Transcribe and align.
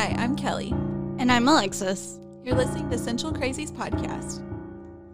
Hi, 0.00 0.14
I'm 0.16 0.34
Kelly. 0.34 0.70
And 1.18 1.30
I'm 1.30 1.46
Alexis, 1.46 2.18
You're 2.42 2.54
listening 2.54 2.88
to 2.88 2.96
Central 2.96 3.34
Crazies 3.34 3.70
podcast, 3.70 4.42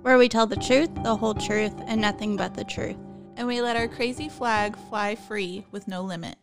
where 0.03 0.17
we 0.17 0.29
tell 0.29 0.47
the 0.47 0.55
truth, 0.55 0.91
the 1.03 1.17
whole 1.17 1.35
truth, 1.35 1.75
and 1.89 2.01
nothing 2.01 2.37
but 2.37 2.55
the 2.55 2.63
truth. 2.63 2.95
and 3.37 3.49
we 3.49 3.61
let 3.61 3.75
our 3.75 3.89
crazy 3.89 4.29
flag 4.29 4.77
fly 4.89 5.17
free 5.17 5.67
with 5.73 5.89
no 5.89 6.03
limit. 6.03 6.39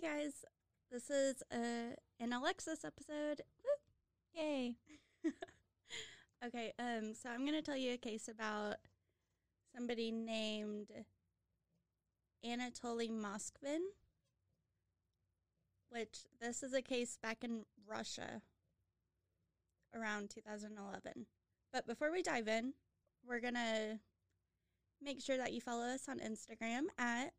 Hey 0.00 0.06
guys, 0.06 0.44
this 0.92 1.10
is 1.10 1.42
uh, 1.52 1.96
an 2.20 2.32
Alexis 2.32 2.84
episode. 2.84 3.42
Woo. 3.64 4.40
Yay. 4.40 4.76
Okay, 6.46 6.72
um, 6.78 7.14
so 7.20 7.28
I'm 7.28 7.44
gonna 7.44 7.62
tell 7.62 7.76
you 7.76 7.94
a 7.94 7.98
case 7.98 8.28
about 8.28 8.76
somebody 9.74 10.12
named 10.12 10.86
Anatoly 12.46 13.10
Moskvin, 13.10 13.80
which 15.90 16.18
this 16.40 16.62
is 16.62 16.74
a 16.74 16.80
case 16.80 17.18
back 17.20 17.42
in 17.42 17.64
Russia 17.84 18.40
around 19.96 20.30
2011. 20.30 21.26
But 21.72 21.88
before 21.88 22.12
we 22.12 22.22
dive 22.22 22.46
in, 22.46 22.74
we're 23.28 23.40
gonna 23.40 23.98
make 25.02 25.20
sure 25.20 25.38
that 25.38 25.52
you 25.52 25.60
follow 25.60 25.86
us 25.86 26.08
on 26.08 26.20
Instagram 26.20 26.82
at 26.96 27.32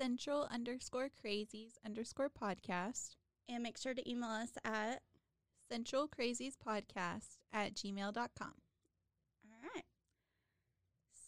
Central 0.00 0.46
underscore 0.50 1.08
crazies 1.24 1.72
underscore 1.84 2.30
podcast, 2.30 3.16
and 3.48 3.62
make 3.62 3.78
sure 3.78 3.94
to 3.94 4.08
email 4.10 4.30
us 4.30 4.50
at 4.64 5.02
Central 5.70 6.08
Crazies 6.08 6.54
podcast 6.56 7.38
at 7.52 7.74
gmail.com. 7.74 8.14
all 8.14 9.70
right. 9.74 9.84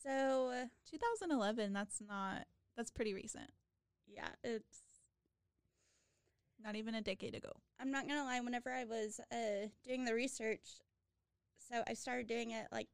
So 0.02 0.68
2011, 0.90 1.72
that's 1.72 2.00
not, 2.06 2.46
that's 2.76 2.90
pretty 2.90 3.12
recent. 3.12 3.50
yeah, 4.06 4.28
it's 4.42 4.78
Not 6.62 6.76
even 6.76 6.94
a 6.94 7.02
decade 7.02 7.34
ago. 7.34 7.52
I'm 7.80 7.90
not 7.90 8.06
gonna 8.08 8.24
lie. 8.24 8.40
Whenever 8.40 8.70
I 8.70 8.84
was 8.84 9.20
uh, 9.32 9.68
doing 9.84 10.04
the 10.04 10.14
research, 10.14 10.80
so 11.58 11.82
I 11.88 11.94
started 11.94 12.26
doing 12.26 12.50
it 12.50 12.66
like 12.72 12.88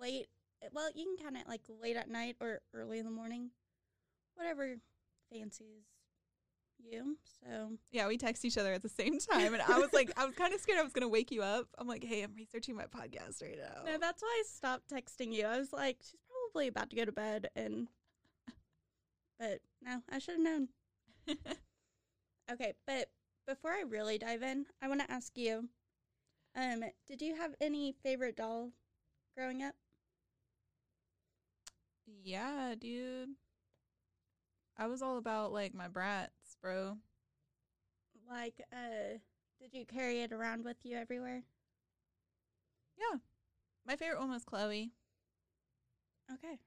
late. 0.00 0.26
Well, 0.72 0.90
you 0.94 1.04
can 1.04 1.16
count 1.16 1.36
it 1.36 1.48
like 1.48 1.62
late 1.82 1.96
at 1.96 2.08
night 2.08 2.36
or 2.40 2.60
early 2.72 2.98
in 2.98 3.04
the 3.04 3.10
morning, 3.10 3.50
whatever 4.34 4.76
fancies 5.32 5.84
you. 6.78 7.16
So 7.44 7.72
Yeah, 7.90 8.08
we 8.08 8.18
text 8.18 8.44
each 8.44 8.58
other 8.58 8.72
at 8.72 8.82
the 8.82 8.88
same 8.88 9.18
time. 9.18 9.54
And 9.54 9.62
I 9.62 9.78
was 9.78 9.92
like, 9.92 10.10
I 10.16 10.26
was 10.26 10.34
kind 10.34 10.52
of 10.52 10.60
scared 10.60 10.78
I 10.78 10.82
was 10.82 10.92
going 10.92 11.02
to 11.02 11.08
wake 11.08 11.30
you 11.30 11.42
up. 11.42 11.68
I'm 11.78 11.86
like, 11.86 12.04
hey, 12.04 12.22
I'm 12.22 12.34
researching 12.34 12.74
my 12.76 12.84
podcast 12.84 13.42
right 13.42 13.58
now. 13.58 13.82
no, 13.84 13.98
that's 13.98 14.22
why 14.22 14.40
I 14.40 14.42
stopped 14.46 14.90
texting 14.90 15.32
you. 15.32 15.46
I 15.46 15.58
was 15.58 15.72
like, 15.72 15.98
she's 16.00 16.20
probably 16.28 16.68
about 16.68 16.90
to 16.90 16.96
go 16.96 17.04
to 17.04 17.12
bed, 17.12 17.48
and 17.54 17.88
but 19.38 19.60
no, 19.80 20.02
I 20.10 20.18
should 20.18 20.34
have 20.34 20.42
known. 20.42 20.68
Okay, 22.50 22.74
but 22.86 23.08
before 23.46 23.70
I 23.70 23.84
really 23.88 24.18
dive 24.18 24.42
in, 24.42 24.66
I 24.82 24.88
want 24.88 25.00
to 25.00 25.10
ask 25.10 25.38
you, 25.38 25.68
um, 26.54 26.84
did 27.06 27.22
you 27.22 27.36
have 27.36 27.54
any 27.60 27.94
favorite 28.02 28.36
doll 28.36 28.72
growing 29.36 29.62
up? 29.62 29.74
yeah, 32.24 32.74
dude. 32.78 33.30
I 34.78 34.86
was 34.86 35.02
all 35.02 35.18
about 35.18 35.52
like 35.52 35.74
my 35.74 35.88
Bratz, 35.88 36.28
bro. 36.60 36.98
Like, 38.30 38.54
uh, 38.72 39.18
did 39.60 39.72
you 39.72 39.84
carry 39.84 40.22
it 40.22 40.32
around 40.32 40.64
with 40.64 40.78
you 40.84 40.96
everywhere? 40.96 41.42
Yeah. 42.96 43.18
My 43.86 43.96
favorite 43.96 44.20
one 44.20 44.30
was 44.30 44.44
Chloe. 44.44 44.92
Okay. 46.32 46.60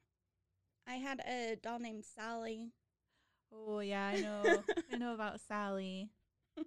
I 0.88 0.96
had 0.96 1.22
a 1.22 1.56
doll 1.56 1.80
named 1.80 2.04
Sally, 2.06 2.74
Oh, 3.54 3.80
yeah, 3.80 4.06
I 4.08 4.20
know. 4.22 4.64
I 4.92 4.98
know 4.98 5.14
about 5.14 5.40
Sally. 5.48 6.10
and 6.58 6.66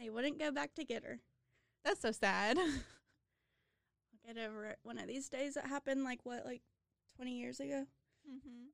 they 0.00 0.10
wouldn't 0.10 0.38
go 0.38 0.50
back 0.50 0.74
to 0.74 0.84
get 0.84 1.04
her. 1.04 1.20
That's 1.84 2.00
so 2.00 2.12
sad. 2.12 2.58
I'll 2.58 2.74
get 4.26 4.38
over 4.38 4.66
it 4.66 4.78
one 4.82 4.98
of 4.98 5.06
these 5.06 5.28
days. 5.28 5.56
It 5.56 5.66
happened 5.66 6.04
like 6.04 6.20
what, 6.24 6.44
like 6.44 6.62
twenty 7.16 7.38
years 7.38 7.60
ago? 7.60 7.86
mm-hmm. 8.28 8.68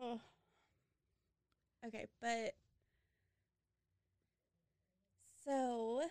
Oh. 0.00 0.20
Okay, 1.84 2.06
but 2.20 2.54
so 5.44 6.02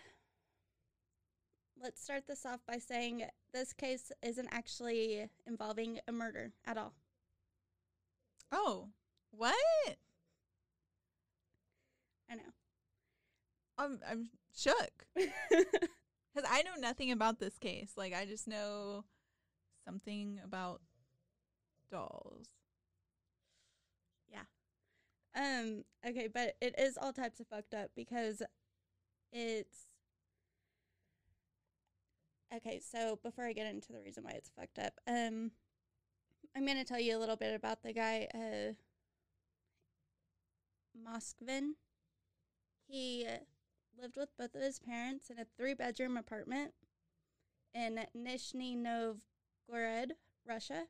let's 1.81 2.01
start 2.01 2.23
this 2.27 2.45
off 2.45 2.59
by 2.67 2.77
saying 2.77 3.23
this 3.53 3.73
case 3.73 4.11
isn't 4.23 4.47
actually 4.51 5.29
involving 5.45 5.99
a 6.07 6.11
murder 6.11 6.51
at 6.65 6.77
all. 6.77 6.93
Oh, 8.51 8.89
what? 9.31 9.55
I 12.29 12.35
know. 12.35 12.41
I'm 13.77 13.99
I'm 14.09 14.29
shook 14.55 15.05
because 15.15 16.49
I 16.49 16.63
know 16.63 16.75
nothing 16.79 17.11
about 17.11 17.39
this 17.39 17.57
case. 17.57 17.91
Like 17.97 18.13
I 18.13 18.25
just 18.25 18.47
know 18.47 19.03
something 19.85 20.39
about 20.43 20.81
dolls. 21.91 22.47
Um, 25.35 25.83
okay, 26.07 26.29
but 26.33 26.55
it 26.61 26.75
is 26.77 26.97
all 26.97 27.11
types 27.11 27.39
of 27.39 27.47
fucked 27.47 27.73
up 27.73 27.91
because 27.95 28.41
it's 29.33 29.87
okay, 32.55 32.79
so 32.79 33.19
before 33.21 33.45
I 33.45 33.53
get 33.53 33.67
into 33.67 33.91
the 33.91 33.99
reason 33.99 34.23
why 34.23 34.31
it's 34.31 34.49
fucked 34.49 34.79
up, 34.79 34.93
um 35.07 35.51
I'm 36.55 36.65
gonna 36.65 36.85
tell 36.85 36.99
you 36.99 37.17
a 37.17 37.19
little 37.19 37.35
bit 37.35 37.53
about 37.53 37.83
the 37.83 37.91
guy, 37.93 38.27
uh 38.33 38.73
Moskvin. 40.97 41.71
He 42.87 43.27
lived 43.99 44.15
with 44.15 44.29
both 44.37 44.55
of 44.55 44.61
his 44.61 44.79
parents 44.79 45.29
in 45.29 45.39
a 45.39 45.45
three 45.57 45.73
bedroom 45.73 46.17
apartment 46.17 46.73
in 47.73 48.05
Nizhny 48.15 48.77
Novgorod, 48.77 50.13
Russia. 50.47 50.83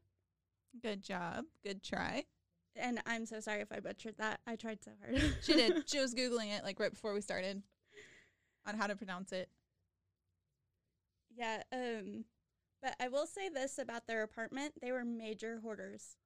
Good 0.81 1.03
job. 1.03 1.45
Good 1.63 1.81
try. 1.81 2.25
And 2.75 3.01
I'm 3.05 3.25
so 3.25 3.39
sorry 3.39 3.61
if 3.61 3.71
I 3.71 3.79
butchered 3.79 4.17
that. 4.17 4.41
I 4.45 4.55
tried 4.55 4.83
so 4.83 4.91
hard. 5.01 5.21
She 5.43 5.53
did. 5.53 5.83
she 5.89 5.99
was 5.99 6.13
googling 6.13 6.55
it 6.57 6.63
like 6.63 6.79
right 6.79 6.91
before 6.91 7.13
we 7.13 7.21
started 7.21 7.61
on 8.65 8.75
how 8.77 8.87
to 8.87 8.95
pronounce 8.95 9.31
it. 9.31 9.49
Yeah, 11.35 11.63
um 11.71 12.25
but 12.81 12.95
I 12.99 13.07
will 13.07 13.25
say 13.25 13.49
this 13.49 13.77
about 13.79 14.05
their 14.07 14.21
apartment, 14.23 14.73
they 14.81 14.91
were 14.91 15.03
major 15.05 15.59
hoarders. 15.63 16.17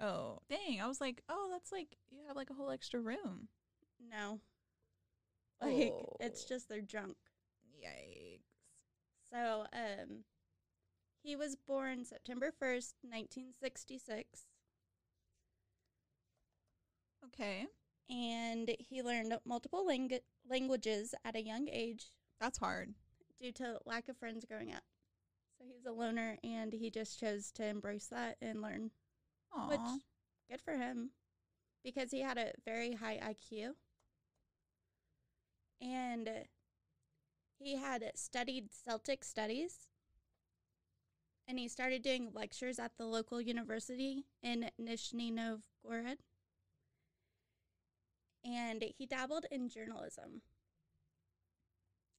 Oh, 0.00 0.38
dang. 0.48 0.80
I 0.80 0.86
was 0.86 1.00
like, 1.00 1.22
oh, 1.28 1.48
that's 1.52 1.70
like 1.72 1.96
you 2.10 2.20
have 2.26 2.36
like 2.36 2.48
a 2.50 2.54
whole 2.54 2.70
extra 2.70 3.00
room. 3.00 3.48
No. 4.10 4.40
Like 5.60 5.92
it's 6.20 6.44
Oh. 6.44 6.48
just 6.48 6.68
their 6.68 6.80
junk. 6.80 7.16
Yikes. 7.84 8.40
So, 9.30 9.66
um 9.72 10.24
he 11.22 11.36
was 11.36 11.54
born 11.54 12.04
September 12.06 12.46
1st, 12.50 12.94
1966, 13.02 14.46
Okay. 17.32 17.66
and 18.08 18.74
he 18.78 19.02
learned 19.02 19.38
multiple 19.44 19.86
languages 20.48 21.14
at 21.24 21.36
a 21.36 21.42
young 21.42 21.68
age 21.70 22.06
That's 22.40 22.58
hard. 22.58 22.94
due 23.38 23.52
to 23.52 23.78
lack 23.86 24.08
of 24.08 24.16
friends 24.16 24.44
growing 24.44 24.72
up. 24.72 24.82
So 25.58 25.64
he's 25.66 25.86
a 25.86 25.92
loner 25.92 26.38
and 26.42 26.72
he 26.72 26.90
just 26.90 27.18
chose 27.20 27.50
to 27.52 27.66
embrace 27.66 28.06
that 28.08 28.36
and 28.40 28.60
learn 28.62 28.90
Aw. 29.52 29.68
which 29.68 29.80
good 30.50 30.60
for 30.60 30.76
him 30.76 31.10
because 31.84 32.10
he 32.10 32.20
had 32.20 32.38
a 32.38 32.52
very 32.64 32.94
high 32.94 33.18
IQ 33.18 33.74
and 35.80 36.28
he 37.58 37.76
had 37.76 38.10
studied 38.14 38.70
Celtic 38.72 39.22
studies 39.24 39.86
and 41.46 41.58
he 41.58 41.68
started 41.68 42.02
doing 42.02 42.30
lectures 42.34 42.78
at 42.78 42.92
the 42.96 43.06
local 43.06 43.40
university 43.40 44.24
in 44.42 44.70
Nizhny 44.80 45.32
Novgorod 45.32 46.18
and 48.44 48.84
he 48.96 49.06
dabbled 49.06 49.46
in 49.50 49.68
journalism 49.68 50.42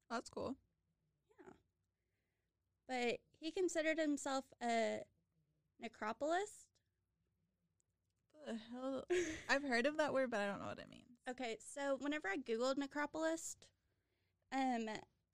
That's 0.09 0.29
cool. 0.29 0.55
Yeah. 1.39 1.53
But 2.87 3.19
he 3.39 3.51
considered 3.51 3.97
himself 3.97 4.45
a 4.61 4.99
necropolist 5.81 6.67
The 8.45 8.57
hell? 8.71 9.05
I've 9.49 9.63
heard 9.63 9.85
of 9.85 9.97
that 9.97 10.13
word, 10.13 10.31
but 10.31 10.39
I 10.41 10.47
don't 10.47 10.59
know 10.59 10.67
what 10.67 10.79
it 10.79 10.89
means. 10.89 11.19
Okay, 11.29 11.57
so 11.59 11.97
whenever 11.99 12.27
I 12.27 12.37
googled 12.37 12.77
necropolist, 12.77 13.67
um, 14.51 14.87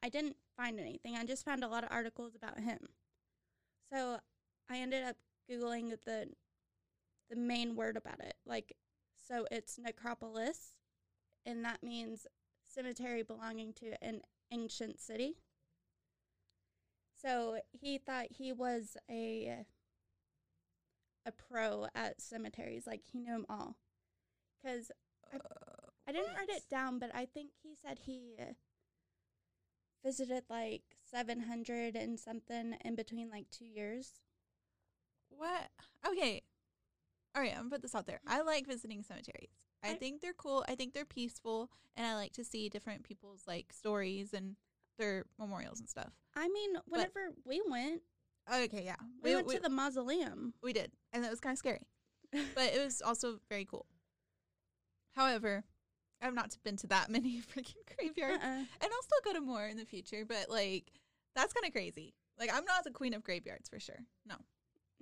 I 0.03 0.09
didn't 0.09 0.35
find 0.55 0.79
anything. 0.79 1.15
I 1.15 1.25
just 1.25 1.45
found 1.45 1.63
a 1.63 1.67
lot 1.67 1.83
of 1.83 1.91
articles 1.91 2.35
about 2.35 2.59
him. 2.59 2.79
So 3.91 4.19
I 4.69 4.77
ended 4.77 5.03
up 5.03 5.15
googling 5.49 5.95
the 6.05 6.29
the 7.29 7.35
main 7.35 7.75
word 7.75 7.97
about 7.97 8.19
it. 8.21 8.35
Like, 8.45 8.77
so 9.27 9.45
it's 9.51 9.77
necropolis, 9.77 10.76
and 11.47 11.63
that 11.65 11.81
means 11.81 12.27
cemetery 12.63 13.23
belonging 13.23 13.73
to 13.73 13.93
an 14.03 14.21
ancient 14.51 14.99
city. 14.99 15.37
So 17.19 17.59
he 17.71 17.97
thought 17.97 18.27
he 18.29 18.53
was 18.53 18.95
a 19.09 19.65
a 21.25 21.31
pro 21.31 21.87
at 21.95 22.21
cemeteries, 22.21 22.85
like 22.87 23.01
he 23.11 23.17
knew 23.19 23.31
them 23.33 23.45
all. 23.49 23.75
Because 24.61 24.91
I- 25.33 25.37
I 26.07 26.11
didn't 26.13 26.35
write 26.35 26.49
it 26.49 26.69
down, 26.69 26.99
but 26.99 27.13
I 27.13 27.25
think 27.25 27.51
he 27.61 27.75
said 27.75 27.99
he 27.99 28.37
visited 30.03 30.45
like 30.49 30.83
700 31.03 31.95
and 31.95 32.17
something 32.19 32.73
in 32.85 32.95
between 32.95 33.29
like 33.29 33.49
two 33.49 33.65
years. 33.65 34.21
What? 35.29 35.69
Okay. 36.05 36.43
All 37.35 37.41
right, 37.41 37.51
I'm 37.51 37.63
gonna 37.63 37.69
put 37.71 37.81
this 37.81 37.93
out 37.95 38.05
there. 38.05 38.21
I 38.25 38.41
like 38.41 38.65
visiting 38.65 39.03
cemeteries. 39.03 39.51
I, 39.83 39.91
I- 39.91 39.93
think 39.95 40.21
they're 40.21 40.33
cool. 40.33 40.65
I 40.67 40.75
think 40.75 40.93
they're 40.93 41.05
peaceful, 41.05 41.69
and 41.95 42.05
I 42.05 42.15
like 42.15 42.33
to 42.33 42.43
see 42.43 42.69
different 42.69 43.03
people's 43.03 43.43
like 43.47 43.71
stories 43.73 44.33
and 44.33 44.55
their 44.97 45.25
memorials 45.39 45.79
and 45.79 45.87
stuff. 45.89 46.11
I 46.35 46.47
mean, 46.49 46.71
whenever 46.87 47.31
we 47.45 47.61
went, 47.67 48.01
Okay, 48.51 48.83
yeah, 48.85 48.95
we, 49.23 49.35
went 49.35 49.49
to 49.49 49.59
the 49.59 49.69
mausoleum. 49.69 50.53
we 50.63 50.71
did, 50.73 50.91
and 51.11 51.25
it 51.25 51.29
was 51.29 51.39
kind 51.41 51.53
of 51.53 51.57
scary, 51.59 51.85
but 52.31 52.73
it 52.73 52.83
was 52.83 53.01
also 53.01 53.39
very 53.49 53.65
cool. 53.65 53.85
However, 55.15 55.63
I've 56.21 56.33
not 56.33 56.55
been 56.63 56.77
to 56.77 56.87
that 56.87 57.09
many 57.11 57.41
freaking 57.41 57.75
graveyards, 57.97 58.43
Uh-uh. 58.43 58.47
and 58.47 58.67
I'll 58.81 59.03
still 59.03 59.19
go 59.23 59.33
to 59.33 59.41
more 59.41 59.65
in 59.67 59.77
the 59.77 59.85
future. 59.85 60.25
But 60.25 60.49
like, 60.49 60.91
that's 61.35 61.53
kind 61.53 61.65
of 61.65 61.73
crazy. 61.73 62.13
Like, 62.39 62.51
I'm 62.53 62.65
not 62.65 62.83
the 62.83 62.91
queen 62.91 63.13
of 63.13 63.23
graveyards 63.23 63.67
for 63.69 63.79
sure. 63.79 63.99
No, 64.27 64.35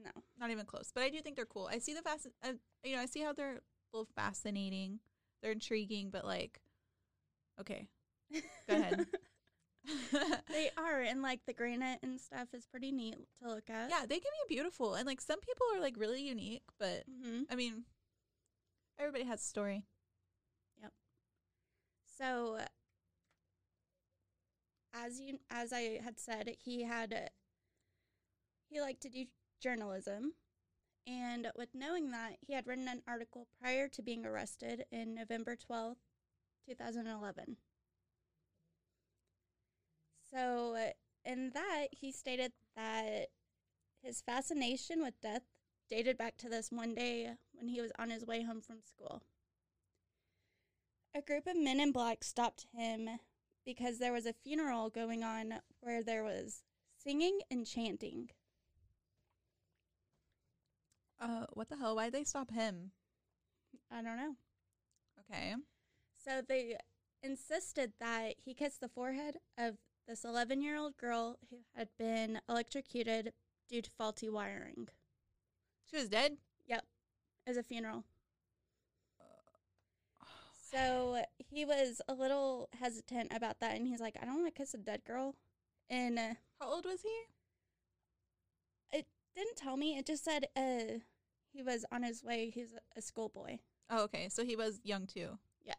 No. 0.04 0.12
not 0.39 0.51
even 0.51 0.66
close. 0.66 0.92
But 0.94 1.04
I 1.04 1.10
do 1.10 1.19
think 1.22 1.36
they're 1.36 1.45
cool. 1.45 1.69
I 1.72 1.80
see 1.80 1.94
the 1.94 2.01
fast, 2.01 2.27
uh, 2.44 2.54
you 2.83 2.95
know, 2.95 3.01
I 3.01 3.06
see 3.06 3.22
how 3.22 3.33
they're 3.33 3.62
fascinating. 4.04 5.00
They're 5.42 5.52
intriguing, 5.54 6.10
but 6.10 6.26
like, 6.26 6.60
okay, 7.60 7.88
Go 8.68 8.76
ahead. 8.76 9.06
they 10.52 10.70
are, 10.78 11.02
and 11.02 11.22
like 11.22 11.42
the 11.46 11.54
granite 11.54 12.00
and 12.02 12.20
stuff 12.20 12.48
is 12.54 12.66
pretty 12.66 12.92
neat 12.92 13.16
to 13.42 13.48
look 13.48 13.70
at. 13.70 13.90
yeah, 13.90 14.02
they 14.08 14.20
can 14.20 14.32
be 14.48 14.56
beautiful, 14.56 14.96
and 14.96 15.06
like 15.06 15.22
some 15.22 15.40
people 15.40 15.68
are 15.76 15.80
like 15.82 15.96
really 15.98 16.22
unique. 16.24 16.64
But 16.80 17.04
hmm 17.22 17.44
I 17.52 17.56
mean, 17.56 17.84
everybody 19.00 19.24
has 19.26 19.42
a 19.42 19.46
story. 19.46 19.84
Yep. 20.82 20.92
So, 22.18 22.58
as 24.94 25.20
you 25.20 25.40
as 25.50 25.72
I 25.74 26.00
had 26.04 26.20
said, 26.20 26.56
he 26.64 26.84
had 26.84 27.30
he 28.70 28.82
liked 28.82 29.02
to 29.02 29.10
do 29.10 29.26
journalism, 29.62 30.34
and 31.07 31.48
with 31.56 31.69
knowing 31.74 32.12
that, 32.12 32.38
he 32.42 32.54
had 32.54 32.68
written 32.68 32.88
an 32.88 33.02
article 33.07 33.48
prior 33.62 33.88
to 33.90 34.02
being 34.02 34.25
arrested 34.25 34.86
in 34.92 35.16
November 35.16 35.56
twelfth, 35.56 36.00
two 36.68 36.75
thousand 36.75 37.07
eleven. 37.07 37.57
So, 40.31 40.75
in 41.24 41.52
that, 41.54 41.88
he 41.92 42.12
stated 42.12 42.52
that 42.75 43.28
his 44.02 44.22
fascination 44.22 45.02
with 45.02 45.22
death 45.22 45.44
dated 45.90 46.18
back 46.18 46.38
to 46.38 46.50
this 46.50 46.72
one 46.72 46.94
day 46.96 47.31
when 47.54 47.68
he 47.68 47.81
was 47.81 47.92
on 47.98 48.10
his 48.10 48.25
way 48.25 48.44
home 48.44 48.62
from 48.62 48.81
school. 48.81 49.22
A 51.16 51.22
group 51.22 51.48
of 51.48 51.58
men 51.58 51.80
in 51.80 51.92
black 51.92 52.24
stopped 52.24 52.66
him 52.75 53.08
because 53.66 54.00
there 54.00 54.12
was 54.12 54.25
a 54.25 54.34
funeral 54.34 54.90
going 54.90 55.24
on 55.24 55.56
where 55.80 56.04
there 56.04 56.24
was 56.24 56.63
singing 56.98 57.40
and 57.50 57.66
chanting. 57.66 58.30
Uh, 61.20 61.46
what 61.54 61.70
the 61.70 61.78
hell? 61.78 61.96
Why'd 61.96 62.14
they 62.14 62.24
stop 62.24 62.52
him? 62.52 62.92
I 63.92 64.02
don't 64.02 64.18
know. 64.18 64.36
Okay. 65.20 65.56
So 66.24 66.42
they 66.48 66.78
insisted 67.24 67.94
that 68.00 68.36
he 68.38 68.54
kiss 68.54 68.78
the 68.78 68.90
forehead 68.90 69.38
of 69.58 69.76
this 70.08 70.24
11 70.24 70.62
year 70.62 70.78
old 70.78 70.98
girl 70.98 71.38
who 71.50 71.58
had 71.76 71.90
been 71.98 72.40
electrocuted 72.48 73.34
due 73.68 73.82
to 73.82 73.90
faulty 73.98 74.30
wiring 74.30 74.88
She 75.90 75.98
was 75.98 76.10
dead. 76.10 76.38
Yep. 76.68 76.86
As 77.48 77.58
a 77.58 77.64
funeral. 77.64 78.04
So 80.72 81.22
he 81.38 81.64
was 81.64 82.02
a 82.10 82.14
little 82.14 82.68
hesitant 82.80 83.32
about 83.34 83.60
that, 83.62 83.78
and 83.78 83.88
he's 83.88 84.02
like, 84.02 84.18
I 84.22 84.26
don't 84.26 84.42
want 84.42 84.54
to 84.54 84.60
kiss 84.60 84.74
a 84.74 84.78
dead 84.78 85.06
girl. 85.06 85.36
And 85.90 86.20
uh, 86.20 86.34
How 86.60 86.74
old 86.74 86.86
was 86.86 87.02
he? 87.02 87.16
Didn't 89.36 89.58
tell 89.58 89.78
me. 89.78 89.98
It 89.98 90.06
just 90.06 90.24
said 90.24 90.46
uh, 90.56 91.00
he 91.52 91.64
was 91.64 91.86
on 91.92 92.04
his 92.04 92.24
way. 92.24 92.50
He's 92.50 92.74
a, 92.74 93.00
a 93.00 93.02
schoolboy. 93.02 93.58
Oh, 93.90 94.04
okay. 94.04 94.30
So 94.30 94.44
he 94.44 94.56
was 94.56 94.80
young 94.84 95.06
too. 95.06 95.38
Yes. 95.64 95.78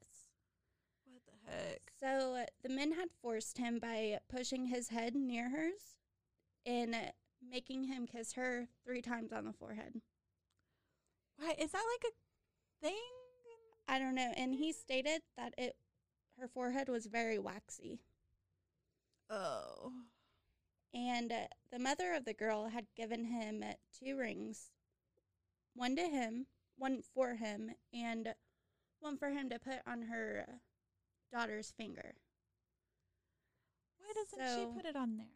What 1.07 1.23
the 1.27 1.51
heck? 1.51 1.81
So 1.99 2.37
uh, 2.37 2.47
the 2.63 2.69
men 2.69 2.93
had 2.93 3.09
forced 3.23 3.59
him 3.59 3.79
by 3.79 4.19
pushing 4.29 4.67
his 4.67 4.89
head 4.89 5.15
near 5.15 5.51
hers 5.51 5.97
and 6.65 6.95
uh, 6.95 6.99
making 7.49 7.85
him 7.85 8.07
kiss 8.07 8.35
her 8.35 8.69
three 8.85 9.03
times 9.03 9.33
on 9.33 9.45
the 9.45 9.53
forehead. 9.53 10.01
Why 11.37 11.55
is 11.59 11.73
that 11.73 11.85
like 11.95 12.13
a 12.13 12.87
thing? 12.87 13.03
I 13.89 13.99
don't 13.99 14.15
know. 14.15 14.33
And 14.37 14.55
he 14.55 14.73
stated 14.73 15.23
that 15.37 15.55
it 15.57 15.77
her 16.39 16.49
forehead 16.49 16.89
was 16.89 17.07
very 17.07 17.39
waxy. 17.39 18.01
Oh. 19.31 19.93
And 20.97 21.31
uh, 21.31 21.49
the 21.71 21.79
mother 21.79 22.15
of 22.15 22.25
the 22.25 22.33
girl 22.33 22.69
had 22.69 22.87
given 22.97 23.27
him 23.27 23.63
uh, 23.63 23.75
two 24.03 24.17
rings 24.17 24.71
one 25.75 25.95
to 25.95 26.03
him, 26.03 26.47
one 26.79 27.03
for 27.15 27.35
him, 27.35 27.73
and 27.93 28.35
one 29.01 29.19
for 29.19 29.29
him 29.29 29.51
to 29.51 29.59
put 29.59 29.81
on 29.87 30.03
her 30.03 30.47
uh, 30.49 30.53
daughter's 31.37 31.71
finger. 31.77 32.15
Why 33.99 34.07
doesn't 34.15 34.59
she 34.59 34.75
put 34.75 34.87
it 34.87 34.97
on 34.97 35.19
there? 35.19 35.27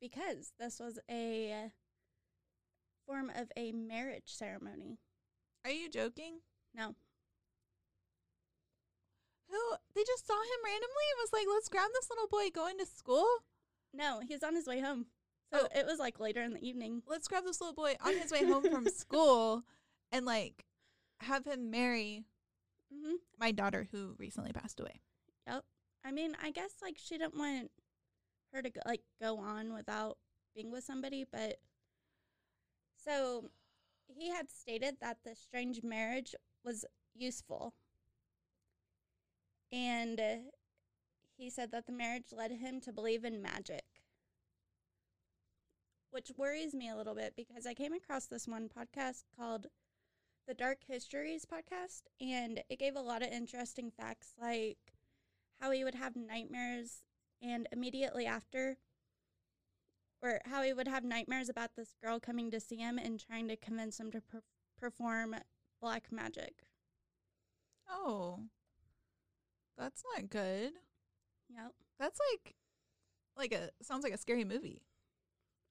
Because 0.00 0.52
this 0.58 0.80
was 0.80 0.98
a 1.10 1.70
form 3.06 3.30
of 3.36 3.52
a 3.58 3.72
marriage 3.72 4.22
ceremony. 4.28 5.00
Are 5.66 5.70
you 5.70 5.90
joking? 5.90 6.38
No. 6.74 6.94
Who? 9.50 9.76
They 9.94 10.02
just 10.02 10.26
saw 10.26 10.40
him 10.40 10.64
randomly 10.64 11.06
and 11.10 11.20
was 11.20 11.32
like, 11.34 11.46
"Let's 11.52 11.68
grab 11.68 11.90
this 11.92 12.08
little 12.08 12.28
boy 12.28 12.48
going 12.54 12.78
to 12.78 12.86
school. 12.86 13.26
No, 13.92 14.20
he 14.26 14.34
was 14.34 14.42
on 14.42 14.54
his 14.54 14.66
way 14.66 14.80
home. 14.80 15.06
So 15.52 15.60
Oh. 15.64 15.68
it 15.78 15.84
was 15.86 15.98
like 15.98 16.18
later 16.18 16.42
in 16.42 16.54
the 16.54 16.66
evening. 16.66 17.02
Let's 17.06 17.28
grab 17.28 17.44
this 17.44 17.60
little 17.60 17.74
boy 17.74 17.94
on 18.00 18.16
his 18.16 18.30
way 18.30 18.44
home 18.44 18.64
from 18.70 18.86
school, 18.88 19.64
and 20.10 20.24
like 20.24 20.64
have 21.20 21.46
him 21.46 21.70
marry 21.70 22.24
hmm 22.92 23.14
my 23.38 23.52
daughter 23.52 23.88
who 23.92 24.14
recently 24.18 24.52
passed 24.52 24.80
away." 24.80 25.00
Yep. 25.46 25.64
I 26.04 26.10
mean, 26.12 26.36
I 26.42 26.50
guess 26.50 26.72
like 26.82 26.96
she 26.98 27.18
didn't 27.18 27.36
want 27.36 27.70
her 28.52 28.62
to 28.62 28.70
go, 28.70 28.80
like 28.86 29.02
go 29.20 29.38
on 29.38 29.74
without 29.74 30.18
being 30.54 30.70
with 30.70 30.84
somebody, 30.84 31.24
but 31.30 31.60
so 33.04 33.50
he 34.08 34.30
had 34.30 34.50
stated 34.50 34.96
that 35.00 35.18
the 35.24 35.34
strange 35.34 35.82
marriage 35.82 36.34
was 36.64 36.84
useful, 37.14 37.74
and 39.70 40.20
he 41.42 41.50
said 41.50 41.72
that 41.72 41.86
the 41.86 41.92
marriage 41.92 42.32
led 42.32 42.52
him 42.52 42.80
to 42.80 42.92
believe 42.92 43.24
in 43.24 43.42
magic, 43.42 43.82
which 46.12 46.30
worries 46.36 46.72
me 46.72 46.88
a 46.88 46.94
little 46.94 47.16
bit 47.16 47.34
because 47.36 47.66
I 47.66 47.74
came 47.74 47.92
across 47.92 48.26
this 48.26 48.46
one 48.46 48.68
podcast 48.68 49.24
called 49.36 49.66
the 50.46 50.54
Dark 50.54 50.78
Histories 50.86 51.44
podcast, 51.44 52.02
and 52.20 52.62
it 52.68 52.78
gave 52.78 52.94
a 52.94 53.00
lot 53.00 53.22
of 53.22 53.32
interesting 53.32 53.90
facts 53.90 54.34
like 54.40 54.78
how 55.60 55.72
he 55.72 55.82
would 55.82 55.96
have 55.96 56.14
nightmares 56.14 57.02
and 57.42 57.66
immediately 57.72 58.24
after 58.24 58.76
or 60.22 60.40
how 60.44 60.62
he 60.62 60.72
would 60.72 60.86
have 60.86 61.02
nightmares 61.02 61.48
about 61.48 61.74
this 61.74 61.96
girl 62.00 62.20
coming 62.20 62.52
to 62.52 62.60
see 62.60 62.76
him 62.76 62.98
and 62.98 63.18
trying 63.18 63.48
to 63.48 63.56
convince 63.56 63.98
him 63.98 64.12
to 64.12 64.20
per- 64.20 64.44
perform 64.78 65.34
black 65.80 66.12
magic. 66.12 66.62
Oh, 67.90 68.42
that's 69.76 70.04
not 70.14 70.30
good. 70.30 70.74
Yep. 71.54 71.72
That's 71.98 72.18
like, 72.32 72.54
like 73.36 73.52
a 73.52 73.70
sounds 73.84 74.04
like 74.04 74.12
a 74.12 74.18
scary 74.18 74.44
movie. 74.44 74.82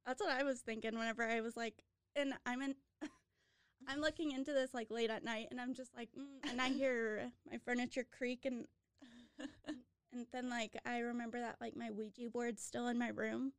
That's 0.06 0.22
what 0.22 0.32
I 0.32 0.44
was 0.44 0.62
thinking 0.62 0.98
whenever 0.98 1.24
I 1.24 1.42
was 1.42 1.56
like 1.56 1.84
and 2.16 2.34
I'm 2.46 2.62
in 2.62 2.76
I'm 3.88 4.00
looking 4.00 4.32
into 4.32 4.54
this 4.54 4.74
like 4.74 4.92
late 4.92 5.10
at 5.10 5.24
night 5.24 5.48
and 5.52 5.60
I'm 5.60 5.74
just 5.74 5.96
like 5.96 6.10
mm, 6.18 6.50
and 6.50 6.62
I 6.62 6.70
hear 6.70 7.32
my 7.52 7.58
furniture 7.58 8.06
creak 8.18 8.46
and 8.46 8.66
and 10.14 10.26
then 10.32 10.50
like 10.50 10.78
I 10.86 11.00
remember 11.00 11.40
that 11.40 11.58
like 11.62 11.76
my 11.76 11.90
Ouija 11.92 12.30
board's 12.30 12.64
still 12.64 12.88
in 12.88 12.98
my 12.98 13.10
room. 13.10 13.54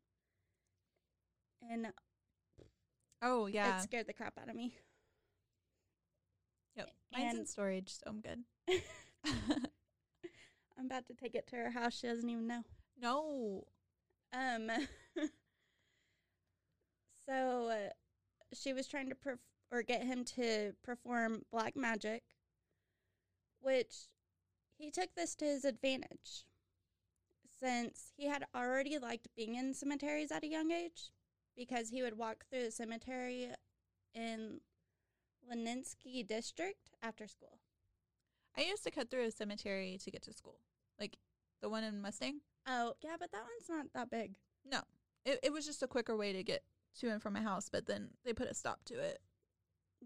And 1.71 1.89
Oh 3.23 3.47
yeah. 3.47 3.79
it 3.79 3.83
scared 3.83 4.09
the 4.09 4.13
crap 4.13 4.35
out 4.39 4.49
of 4.49 4.57
me. 4.57 4.75
Yep. 6.77 6.91
Mine's 7.13 7.39
in 7.39 7.47
storage, 7.47 7.91
so 7.91 8.03
I'm 8.07 8.21
good. 8.21 8.43
I'm 10.79 10.87
about 10.87 11.07
to 11.07 11.15
take 11.15 11.35
it 11.35 11.47
to 11.49 11.57
her 11.57 11.71
house. 11.71 11.95
She 11.99 12.07
doesn't 12.07 12.29
even 12.29 12.47
know. 12.47 12.65
no. 13.01 13.65
Um. 14.33 14.71
so 17.27 17.69
uh, 17.69 17.91
she 18.55 18.73
was 18.73 18.87
trying 18.87 19.09
to 19.09 19.15
perf- 19.15 19.39
or 19.71 19.83
get 19.83 20.03
him 20.03 20.25
to 20.25 20.73
perform 20.83 21.43
black 21.51 21.77
magic, 21.77 22.23
which 23.61 24.09
he 24.79 24.91
took 24.91 25.15
this 25.15 25.35
to 25.37 25.45
his 25.45 25.65
advantage 25.65 26.45
since 27.61 28.13
he 28.17 28.27
had 28.27 28.45
already 28.55 28.99
liked 28.99 29.29
being 29.37 29.55
in 29.55 29.73
cemeteries 29.73 30.33
at 30.33 30.43
a 30.43 30.49
young 30.49 30.71
age 30.73 31.13
because 31.57 31.91
he 31.91 32.03
would 32.03 32.19
walk 32.19 32.45
through 32.51 32.65
the 32.65 32.71
cemetery 32.71 33.51
in 34.15 34.61
Leninsky 35.49 36.27
district 36.27 36.91
after 37.03 37.29
school. 37.29 37.59
I 38.57 38.63
used 38.63 38.85
to 38.85 38.91
cut 38.91 39.11
through 39.11 39.25
a 39.25 39.31
cemetery 39.31 39.99
to 40.05 40.11
get 40.11 40.23
to 40.23 40.33
school, 40.33 40.59
like 41.01 41.17
the 41.61 41.69
one 41.69 41.85
in 41.85 42.01
Mustang. 42.01 42.41
Oh, 42.67 42.95
yeah, 43.03 43.17
but 43.19 43.33
that 43.33 43.43
one's 43.43 43.69
not 43.69 43.87
that 43.95 44.11
big. 44.11 44.35
No, 44.65 44.81
it 45.25 45.41
it 45.43 45.53
was 45.53 45.67
just 45.67 45.83
a 45.83 45.89
quicker 45.89 46.17
way 46.17 46.33
to 46.33 46.43
get 46.45 46.63
to 47.01 47.09
and 47.09 47.23
from 47.23 47.33
my 47.35 47.41
house, 47.41 47.69
but 47.71 47.87
then 47.87 48.11
they 48.25 48.33
put 48.33 48.49
a 48.51 48.55
stop 48.55 48.85
to 48.87 48.95
it. 48.95 49.21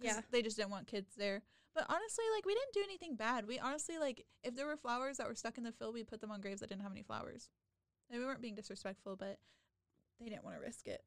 Yeah. 0.00 0.20
they 0.30 0.42
just 0.42 0.56
didn't 0.56 0.70
want 0.70 0.86
kids 0.86 1.14
there. 1.16 1.42
But 1.74 1.86
honestly, 1.88 2.24
like 2.34 2.46
we 2.46 2.54
didn't 2.54 2.72
do 2.72 2.80
anything 2.84 3.16
bad. 3.16 3.46
We 3.46 3.58
honestly 3.58 3.98
like 3.98 4.24
if 4.42 4.54
there 4.54 4.66
were 4.66 4.76
flowers 4.76 5.18
that 5.18 5.26
were 5.28 5.34
stuck 5.34 5.58
in 5.58 5.64
the 5.64 5.72
field, 5.72 5.94
we 5.94 6.04
put 6.04 6.20
them 6.20 6.30
on 6.30 6.40
graves 6.40 6.60
that 6.60 6.68
didn't 6.68 6.82
have 6.82 6.92
any 6.92 7.02
flowers. 7.02 7.48
And 8.10 8.20
we 8.20 8.26
weren't 8.26 8.40
being 8.40 8.54
disrespectful, 8.54 9.16
but 9.16 9.38
they 10.20 10.28
didn't 10.28 10.44
want 10.44 10.56
to 10.56 10.62
risk 10.62 10.86
it. 10.86 11.02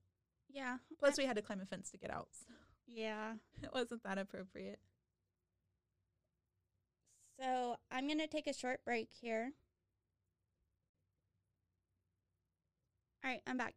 Yeah. 0.49 0.77
Plus, 0.99 1.17
we 1.17 1.25
had 1.25 1.37
to 1.37 1.41
climb 1.41 1.61
a 1.61 1.65
fence 1.65 1.89
to 1.91 1.97
get 1.97 2.11
out. 2.11 2.27
So 2.31 2.53
Yeah. 2.87 3.33
it 3.63 3.69
wasn't 3.73 4.03
that 4.03 4.17
appropriate. 4.17 4.79
So 7.39 7.77
I'm 7.89 8.07
going 8.07 8.19
to 8.19 8.27
take 8.27 8.47
a 8.47 8.53
short 8.53 8.83
break 8.83 9.09
here. 9.21 9.53
All 13.23 13.31
right, 13.31 13.41
I'm 13.47 13.57
back. 13.57 13.75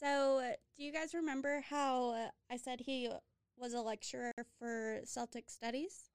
So, 0.00 0.54
do 0.76 0.84
you 0.84 0.92
guys 0.92 1.14
remember 1.14 1.62
how 1.68 2.30
I 2.50 2.56
said 2.56 2.80
he 2.80 3.08
was 3.56 3.72
a 3.72 3.80
lecturer 3.80 4.32
for 4.58 5.00
Celtic 5.04 5.48
studies? 5.48 6.10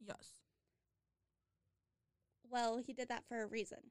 Yes. 0.00 0.40
Well, 2.48 2.76
he 2.78 2.92
did 2.92 3.08
that 3.08 3.24
for 3.26 3.42
a 3.42 3.46
reason. 3.46 3.90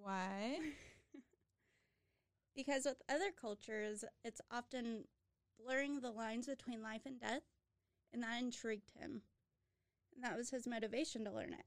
Why? 0.00 0.58
Because 2.54 2.84
with 2.84 3.02
other 3.08 3.32
cultures, 3.32 4.04
it's 4.24 4.40
often 4.50 5.04
blurring 5.58 6.00
the 6.00 6.10
lines 6.10 6.46
between 6.46 6.82
life 6.82 7.02
and 7.06 7.20
death, 7.20 7.42
and 8.12 8.22
that 8.22 8.40
intrigued 8.40 8.90
him. 8.98 9.22
And 10.14 10.24
that 10.24 10.36
was 10.36 10.50
his 10.50 10.66
motivation 10.66 11.24
to 11.24 11.30
learn 11.30 11.52
it. 11.52 11.66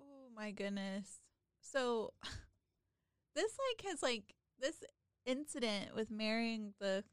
Oh 0.00 0.28
my 0.34 0.50
goodness. 0.50 1.20
So 1.60 2.12
this 3.34 3.58
like 3.68 3.88
has 3.88 4.02
like 4.02 4.34
this 4.60 4.82
incident 5.26 5.94
with 5.94 6.10
marrying 6.10 6.72
the 6.80 7.04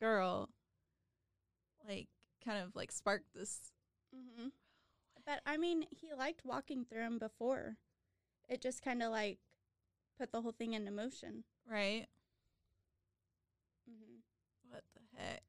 girl 0.00 0.50
like 1.88 2.06
kind 2.44 2.62
of 2.62 2.76
like 2.76 2.92
sparked 2.92 3.34
this 3.34 3.72
Mm-hmm. 4.16 4.48
But 5.24 5.40
I 5.44 5.56
mean, 5.56 5.84
he 5.90 6.12
liked 6.16 6.44
walking 6.44 6.84
through 6.84 7.02
them 7.02 7.18
before. 7.18 7.76
It 8.48 8.60
just 8.60 8.82
kind 8.82 9.02
of 9.02 9.10
like 9.10 9.38
put 10.18 10.32
the 10.32 10.40
whole 10.40 10.52
thing 10.52 10.72
into 10.74 10.90
motion. 10.90 11.44
right? 11.70 12.06
Mm-hmm. 13.90 14.20
What 14.70 14.84
the 14.94 15.00
heck? 15.18 15.42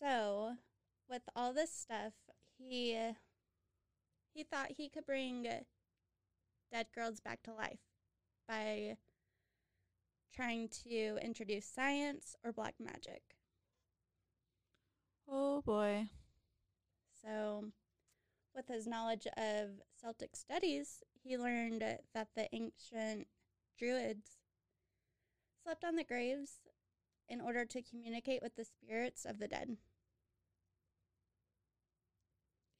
So, 0.00 0.56
with 1.08 1.22
all 1.34 1.52
this 1.52 1.72
stuff, 1.72 2.12
he 2.58 2.98
he 4.34 4.44
thought 4.44 4.72
he 4.72 4.88
could 4.88 5.06
bring 5.06 5.44
dead 6.72 6.86
girls 6.94 7.20
back 7.20 7.42
to 7.44 7.54
life 7.54 7.80
by 8.46 8.96
trying 10.34 10.68
to 10.84 11.18
introduce 11.22 11.64
science 11.64 12.36
or 12.44 12.52
black 12.52 12.74
magic. 12.78 13.22
Oh 15.28 15.62
boy. 15.62 16.08
So, 17.22 17.72
with 18.54 18.68
his 18.68 18.86
knowledge 18.86 19.26
of 19.36 19.80
Celtic 20.00 20.36
studies, 20.36 21.02
he 21.22 21.38
learned 21.38 21.80
that 21.80 22.28
the 22.34 22.48
ancient 22.52 23.26
druids 23.78 24.36
slept 25.62 25.84
on 25.84 25.96
the 25.96 26.04
graves 26.04 26.60
in 27.28 27.40
order 27.40 27.64
to 27.64 27.82
communicate 27.82 28.42
with 28.42 28.56
the 28.56 28.64
spirits 28.64 29.24
of 29.24 29.38
the 29.38 29.48
dead. 29.48 29.76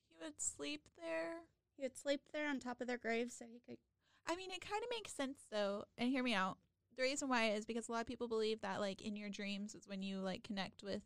He 0.09 0.25
would 0.25 0.41
sleep 0.41 0.83
there. 0.97 1.41
He 1.77 1.83
would 1.83 1.97
sleep 1.97 2.21
there 2.33 2.49
on 2.49 2.59
top 2.59 2.81
of 2.81 2.87
their 2.87 2.99
graves 2.99 3.35
so 3.35 3.45
he 3.51 3.61
could. 3.67 3.79
I 4.27 4.35
mean, 4.37 4.51
it 4.51 4.61
kind 4.61 4.83
of 4.83 4.91
makes 4.91 5.13
sense 5.13 5.47
though. 5.51 5.85
And 5.99 6.11
hear 6.11 6.23
me 6.23 6.35
out. 6.35 6.59
The 6.97 7.03
reason 7.03 7.29
why 7.29 7.51
is 7.51 7.67
because 7.67 7.89
a 7.89 7.93
lot 7.93 8.01
of 8.01 8.07
people 8.07 8.29
believe 8.29 8.61
that 8.63 8.81
like 8.81 9.03
in 9.03 9.17
your 9.17 9.29
dreams 9.29 9.75
is 9.75 9.87
when 9.87 10.03
you 10.03 10.19
like 10.21 10.43
connect 10.43 10.83
with 10.83 11.03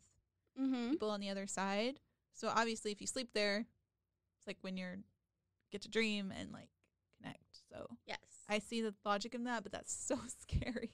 Mm-hmm. 0.59 0.91
people 0.91 1.09
on 1.09 1.19
the 1.21 1.29
other 1.29 1.47
side. 1.47 1.99
So 2.33 2.49
obviously, 2.49 2.91
if 2.91 3.01
you 3.01 3.07
sleep 3.07 3.29
there, 3.33 3.65
it's 4.37 4.47
like 4.47 4.57
when 4.61 4.77
you're 4.77 4.97
get 5.71 5.81
to 5.83 5.89
dream 5.89 6.33
and 6.37 6.51
like 6.51 6.69
connect. 7.17 7.43
So 7.69 7.87
Yes. 8.05 8.19
I 8.49 8.59
see 8.59 8.81
the 8.81 8.93
logic 9.05 9.33
in 9.35 9.45
that, 9.45 9.63
but 9.63 9.71
that's 9.71 9.93
so 10.07 10.17
scary. 10.41 10.91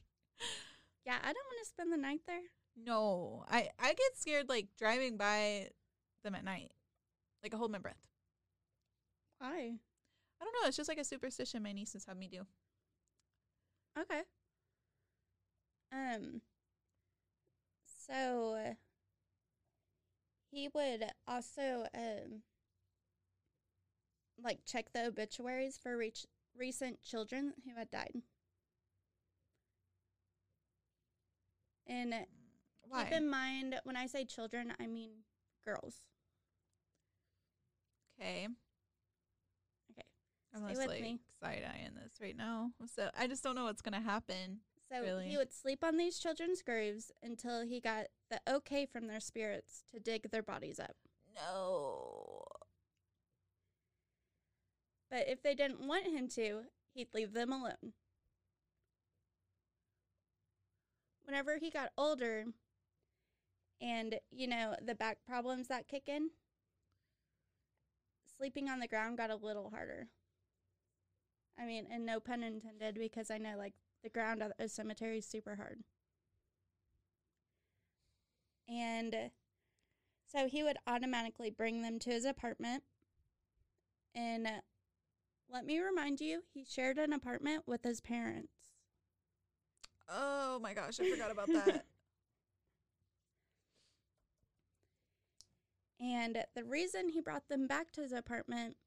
Yeah, 1.07 1.19
I 1.23 1.27
don't 1.31 1.47
want 1.47 1.63
to 1.63 1.69
spend 1.69 1.93
the 1.93 1.97
night 1.97 2.19
there. 2.27 2.41
No, 2.75 3.45
I 3.49 3.69
I 3.79 3.93
get 3.93 4.17
scared 4.17 4.49
like 4.49 4.67
driving 4.77 5.15
by 5.15 5.69
them 6.23 6.35
at 6.35 6.43
night. 6.43 6.73
Like 7.41 7.53
I 7.53 7.57
hold 7.57 7.71
my 7.71 7.79
breath. 7.79 7.95
Why? 9.39 9.79
I 10.41 10.43
don't 10.43 10.53
know. 10.61 10.67
It's 10.67 10.75
just 10.75 10.89
like 10.89 10.97
a 10.97 11.05
superstition 11.05 11.63
my 11.63 11.71
nieces 11.71 12.05
have 12.07 12.17
me 12.17 12.27
do. 12.27 12.45
Okay. 13.97 14.23
Um. 15.93 16.41
So 17.85 18.75
he 20.51 20.67
would 20.73 21.05
also 21.25 21.87
um 21.95 22.41
like 24.43 24.59
check 24.65 24.91
the 24.93 25.07
obituaries 25.07 25.77
for 25.81 25.95
reach 25.95 26.25
recent 26.53 27.01
children 27.01 27.53
who 27.63 27.77
had 27.77 27.89
died. 27.89 28.23
And 31.87 32.13
Why? 32.87 33.03
keep 33.03 33.13
in 33.13 33.29
mind 33.29 33.75
when 33.83 33.95
I 33.95 34.07
say 34.07 34.25
children, 34.25 34.73
I 34.79 34.87
mean 34.87 35.11
girls. 35.65 36.01
Okay. 38.19 38.47
Okay. 39.91 40.03
I'm 40.55 40.63
Stay 40.63 40.77
with 40.77 40.87
like 40.87 41.01
me. 41.01 41.19
side 41.41 41.63
eyeing 41.65 41.93
this 41.95 42.13
right 42.21 42.35
now. 42.35 42.71
So 42.93 43.09
I 43.17 43.27
just 43.27 43.43
don't 43.43 43.55
know 43.55 43.65
what's 43.65 43.81
gonna 43.81 44.01
happen. 44.01 44.59
So 44.91 45.01
Really? 45.01 45.27
he 45.27 45.37
would 45.37 45.51
sleep 45.53 45.83
on 45.83 45.97
these 45.97 46.17
children's 46.17 46.61
graves 46.61 47.11
until 47.21 47.65
he 47.65 47.79
got 47.81 48.07
the 48.29 48.39
okay 48.49 48.85
from 48.85 49.07
their 49.07 49.19
spirits 49.19 49.83
to 49.93 49.99
dig 49.99 50.29
their 50.31 50.43
bodies 50.43 50.79
up. 50.79 50.95
No. 51.35 52.45
But 55.09 55.27
if 55.27 55.41
they 55.41 55.55
didn't 55.55 55.85
want 55.87 56.05
him 56.07 56.27
to, 56.29 56.63
he'd 56.93 57.13
leave 57.13 57.33
them 57.33 57.51
alone. 57.51 57.93
Whenever 61.27 61.57
he 61.57 61.69
got 61.69 61.91
older, 61.97 62.45
and 63.81 64.15
you 64.31 64.47
know, 64.47 64.75
the 64.81 64.95
back 64.95 65.17
problems 65.27 65.67
that 65.67 65.87
kick 65.89 66.03
in, 66.07 66.29
sleeping 68.37 68.69
on 68.69 68.79
the 68.79 68.87
ground 68.87 69.17
got 69.17 69.29
a 69.29 69.35
little 69.35 69.69
harder. 69.69 70.07
I 71.59 71.65
mean, 71.65 71.85
and 71.91 72.05
no 72.05 72.21
pun 72.21 72.43
intended, 72.43 72.95
because 72.95 73.29
I 73.29 73.37
know 73.37 73.57
like 73.57 73.73
the 74.03 74.09
ground 74.09 74.41
at 74.41 74.53
a 74.57 74.69
cemetery 74.69 75.17
is 75.17 75.25
super 75.25 75.55
hard. 75.55 75.79
And 78.69 79.31
so 80.25 80.47
he 80.47 80.63
would 80.63 80.77
automatically 80.87 81.49
bring 81.49 81.81
them 81.81 81.99
to 81.99 82.09
his 82.09 82.25
apartment. 82.25 82.83
And 84.15 84.47
let 85.49 85.65
me 85.65 85.79
remind 85.79 86.21
you, 86.21 86.43
he 86.53 86.63
shared 86.63 86.97
an 86.97 87.11
apartment 87.11 87.63
with 87.65 87.83
his 87.83 88.01
parents. 88.01 88.76
Oh 90.09 90.59
my 90.59 90.73
gosh, 90.73 90.99
I 90.99 91.09
forgot 91.09 91.31
about 91.31 91.47
that. 91.53 91.85
And 95.99 96.43
the 96.55 96.63
reason 96.63 97.09
he 97.09 97.21
brought 97.21 97.49
them 97.49 97.67
back 97.67 97.91
to 97.93 98.01
his 98.01 98.11
apartment, 98.11 98.77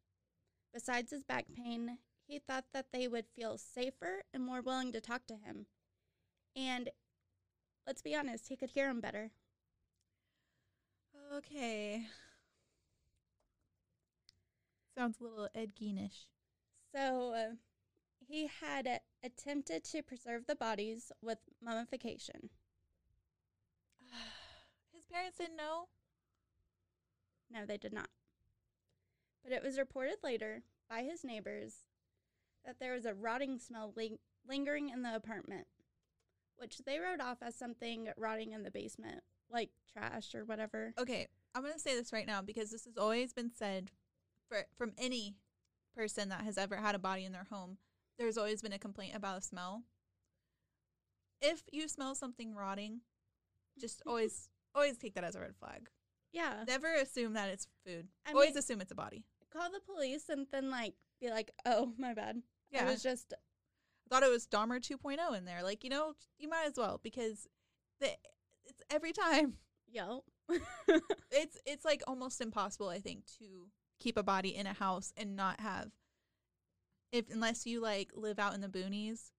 besides 0.72 1.10
his 1.10 1.24
back 1.24 1.46
pain, 1.54 1.98
he 2.26 2.38
thought 2.38 2.66
that 2.72 2.86
they 2.92 3.08
would 3.08 3.26
feel 3.34 3.58
safer 3.58 4.22
and 4.32 4.44
more 4.44 4.62
willing 4.62 4.92
to 4.92 5.00
talk 5.00 5.26
to 5.26 5.34
him. 5.34 5.66
And 6.54 6.90
let's 7.86 8.02
be 8.02 8.14
honest, 8.14 8.48
he 8.48 8.56
could 8.56 8.70
hear 8.70 8.86
them 8.86 9.00
better. 9.00 9.32
okay. 11.36 12.06
Sounds 14.96 15.18
a 15.20 15.24
little 15.24 15.48
Ed 15.54 15.72
Geinish. 15.74 16.26
So 16.94 17.32
uh, 17.34 17.54
he 18.30 18.48
had 18.60 19.00
attempted 19.24 19.84
to 19.84 20.02
preserve 20.02 20.46
the 20.46 20.54
bodies 20.54 21.10
with 21.20 21.38
mummification. 21.62 22.50
His 24.92 25.04
parents 25.12 25.38
didn't 25.38 25.56
know. 25.56 25.88
No, 27.52 27.66
they 27.66 27.76
did 27.76 27.92
not. 27.92 28.08
But 29.42 29.52
it 29.52 29.64
was 29.64 29.78
reported 29.78 30.18
later 30.22 30.62
by 30.88 31.02
his 31.02 31.24
neighbors 31.24 31.86
that 32.64 32.78
there 32.78 32.92
was 32.92 33.06
a 33.06 33.14
rotting 33.14 33.58
smell 33.58 33.92
ling- 33.96 34.18
lingering 34.46 34.90
in 34.90 35.02
the 35.02 35.14
apartment, 35.14 35.66
which 36.56 36.78
they 36.86 36.98
wrote 36.98 37.20
off 37.20 37.38
as 37.42 37.56
something 37.56 38.08
rotting 38.16 38.52
in 38.52 38.62
the 38.62 38.70
basement, 38.70 39.22
like 39.50 39.70
trash 39.92 40.34
or 40.34 40.44
whatever. 40.44 40.92
Okay, 40.98 41.26
I'm 41.54 41.62
gonna 41.62 41.78
say 41.78 41.96
this 41.96 42.12
right 42.12 42.26
now 42.26 42.42
because 42.42 42.70
this 42.70 42.84
has 42.84 42.96
always 42.96 43.32
been 43.32 43.50
said 43.52 43.90
for 44.48 44.66
from 44.76 44.92
any 44.98 45.36
person 45.96 46.28
that 46.28 46.42
has 46.42 46.58
ever 46.58 46.76
had 46.76 46.94
a 46.94 46.98
body 47.00 47.24
in 47.24 47.32
their 47.32 47.46
home. 47.50 47.78
There's 48.20 48.36
always 48.36 48.60
been 48.60 48.74
a 48.74 48.78
complaint 48.78 49.16
about 49.16 49.38
a 49.38 49.40
smell. 49.40 49.82
If 51.40 51.62
you 51.72 51.88
smell 51.88 52.14
something 52.14 52.54
rotting, 52.54 53.00
just 53.80 54.02
always 54.06 54.50
always 54.74 54.98
take 54.98 55.14
that 55.14 55.24
as 55.24 55.34
a 55.34 55.40
red 55.40 55.56
flag. 55.56 55.88
Yeah. 56.30 56.64
Never 56.66 56.94
assume 56.94 57.32
that 57.32 57.48
it's 57.48 57.66
food. 57.84 58.08
I 58.26 58.32
always 58.32 58.50
mean- 58.50 58.58
assume 58.58 58.80
it's 58.82 58.92
a 58.92 58.94
body. 58.94 59.24
Call 59.50 59.70
the 59.72 59.80
police 59.80 60.28
and 60.28 60.46
then 60.52 60.70
like 60.70 60.92
be 61.18 61.30
like, 61.30 61.50
"Oh, 61.64 61.94
my 61.96 62.12
bad." 62.12 62.42
Yeah, 62.70 62.86
It 62.86 62.90
was 62.92 63.02
just 63.02 63.32
I 63.32 64.14
thought 64.14 64.22
it 64.22 64.30
was 64.30 64.46
Dahmer 64.46 64.80
2.0 64.80 65.36
in 65.36 65.44
there. 65.46 65.62
Like 65.62 65.82
you 65.82 65.88
know, 65.88 66.12
you 66.38 66.46
might 66.48 66.66
as 66.66 66.74
well 66.76 67.00
because 67.02 67.48
the 68.00 68.10
it's 68.66 68.82
every 68.90 69.12
time. 69.12 69.54
yo. 69.90 70.24
It's 71.30 71.56
it's 71.64 71.86
like 71.86 72.02
almost 72.06 72.42
impossible, 72.42 72.90
I 72.90 72.98
think, 73.00 73.24
to 73.38 73.68
keep 73.98 74.18
a 74.18 74.22
body 74.22 74.54
in 74.54 74.66
a 74.66 74.74
house 74.74 75.10
and 75.16 75.36
not 75.36 75.60
have 75.60 75.90
if 77.12 77.30
unless 77.30 77.66
you 77.66 77.80
like 77.80 78.10
live 78.14 78.38
out 78.38 78.54
in 78.54 78.60
the 78.60 78.68
boonies, 78.68 79.32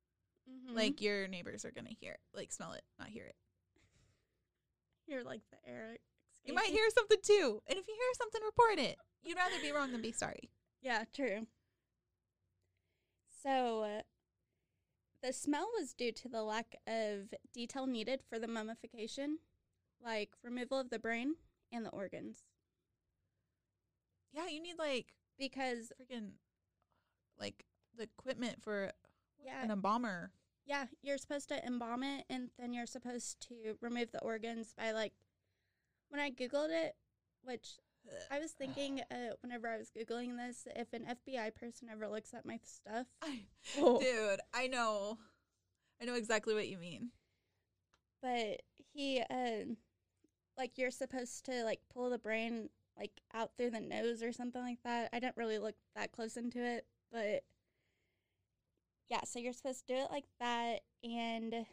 Mhm. 0.50 0.76
like 0.76 1.02
your 1.02 1.28
neighbors 1.28 1.64
are 1.66 1.72
gonna 1.72 1.90
hear 2.00 2.14
it, 2.14 2.20
like 2.34 2.52
smell 2.52 2.74
it, 2.74 2.84
not 3.00 3.10
hear 3.10 3.26
it. 3.26 3.36
you're 5.08 5.24
like 5.24 5.42
the 5.52 5.58
air. 5.70 5.98
You 6.44 6.54
might 6.54 6.70
hear 6.70 6.90
something 6.90 7.20
too, 7.22 7.62
and 7.68 7.78
if 7.78 7.88
you 7.88 7.94
hear 7.94 8.14
something, 8.18 8.42
report 8.44 8.80
it. 8.80 8.98
You'd 9.24 9.38
rather 9.38 9.60
be 9.62 9.72
wrong 9.72 9.92
than 9.92 10.02
be 10.02 10.12
sorry. 10.12 10.50
Yeah, 10.82 11.06
true. 11.14 11.48
So, 13.44 13.84
uh, 13.84 14.02
the 15.22 15.34
smell 15.34 15.70
was 15.78 15.94
due 15.94 16.12
to 16.12 16.28
the 16.30 16.44
lack 16.44 16.76
of 16.88 17.34
detail 17.54 17.86
needed 17.86 18.24
for 18.28 18.40
the 18.40 18.48
mummification, 18.48 19.40
like 20.04 20.32
removal 20.44 20.80
of 20.80 20.90
the 20.90 21.00
brain 21.00 21.36
and 21.72 21.86
the 21.86 21.90
organs. 21.92 22.44
Yeah, 24.32 24.48
you 24.48 24.60
need 24.62 24.78
like 24.80 25.14
Because, 25.38 25.92
freaking 26.00 26.34
like 27.42 27.66
the 27.98 28.04
equipment 28.04 28.64
for 28.64 28.92
yeah, 29.44 29.64
an 29.64 29.72
embalmer. 29.72 30.32
yeah, 30.66 30.86
you're 31.02 31.18
supposed 31.18 31.50
to 31.50 31.66
embalm 31.66 32.04
it 32.04 32.24
and 32.30 32.50
then 32.58 32.74
you're 32.74 32.86
supposed 32.86 33.42
to 33.50 33.76
remove 33.82 34.12
the 34.14 34.22
organs 34.22 34.74
by, 34.78 34.92
like, 34.94 35.14
when 36.10 36.22
I 36.22 36.30
Googled 36.32 36.70
it, 36.70 36.96
which 37.44 37.80
I 38.32 38.40
was 38.40 38.52
thinking 38.52 39.02
uh, 39.12 39.34
whenever 39.42 39.68
I 39.68 39.78
was 39.78 39.90
Googling 39.92 40.38
this, 40.38 40.68
if 40.76 40.94
an 40.94 41.06
FBI 41.06 41.54
person 41.56 41.90
ever 41.92 42.08
looks 42.08 42.34
at 42.34 42.46
my 42.46 42.60
stuff, 42.64 43.08
I, 43.22 43.42
Oh. 43.78 44.00
dude, 44.00 44.40
I 44.54 44.68
know, 44.68 45.18
I 46.02 46.06
know 46.06 46.16
exactly 46.16 46.54
what 46.54 46.68
you 46.68 46.78
mean. 46.78 47.10
but 48.22 48.62
he 48.94 49.22
uh 49.30 49.66
like 50.58 50.78
you're 50.78 50.92
supposed 50.92 51.46
to 51.46 51.64
like 51.64 51.80
pull 51.94 52.10
the 52.10 52.18
brain 52.20 52.70
like 52.98 53.12
out 53.34 53.52
through 53.58 53.70
the 53.72 53.80
nose 53.80 54.22
or 54.22 54.32
something 54.34 54.62
like 54.62 54.82
that 54.84 55.10
i 55.14 55.20
didn't 55.20 55.38
really 55.38 55.58
look 55.60 55.76
that 55.96 56.12
close 56.12 56.36
into 56.38 56.60
it 56.64 56.86
but 57.12 57.44
yeah 59.10 59.22
so 59.26 59.40
you're 59.40 59.54
supposed 59.54 59.86
to 59.88 59.94
do 59.94 60.00
it 60.00 60.12
like 60.12 60.26
that 60.40 60.82
and 61.04 61.66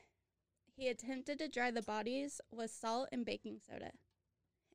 he 0.76 0.88
attempted 0.88 1.38
to 1.38 1.48
dry 1.48 1.70
the 1.70 1.82
bodies 1.82 2.40
with 2.52 2.70
salt 2.70 3.08
and 3.12 3.24
baking 3.24 3.58
soda 3.58 3.90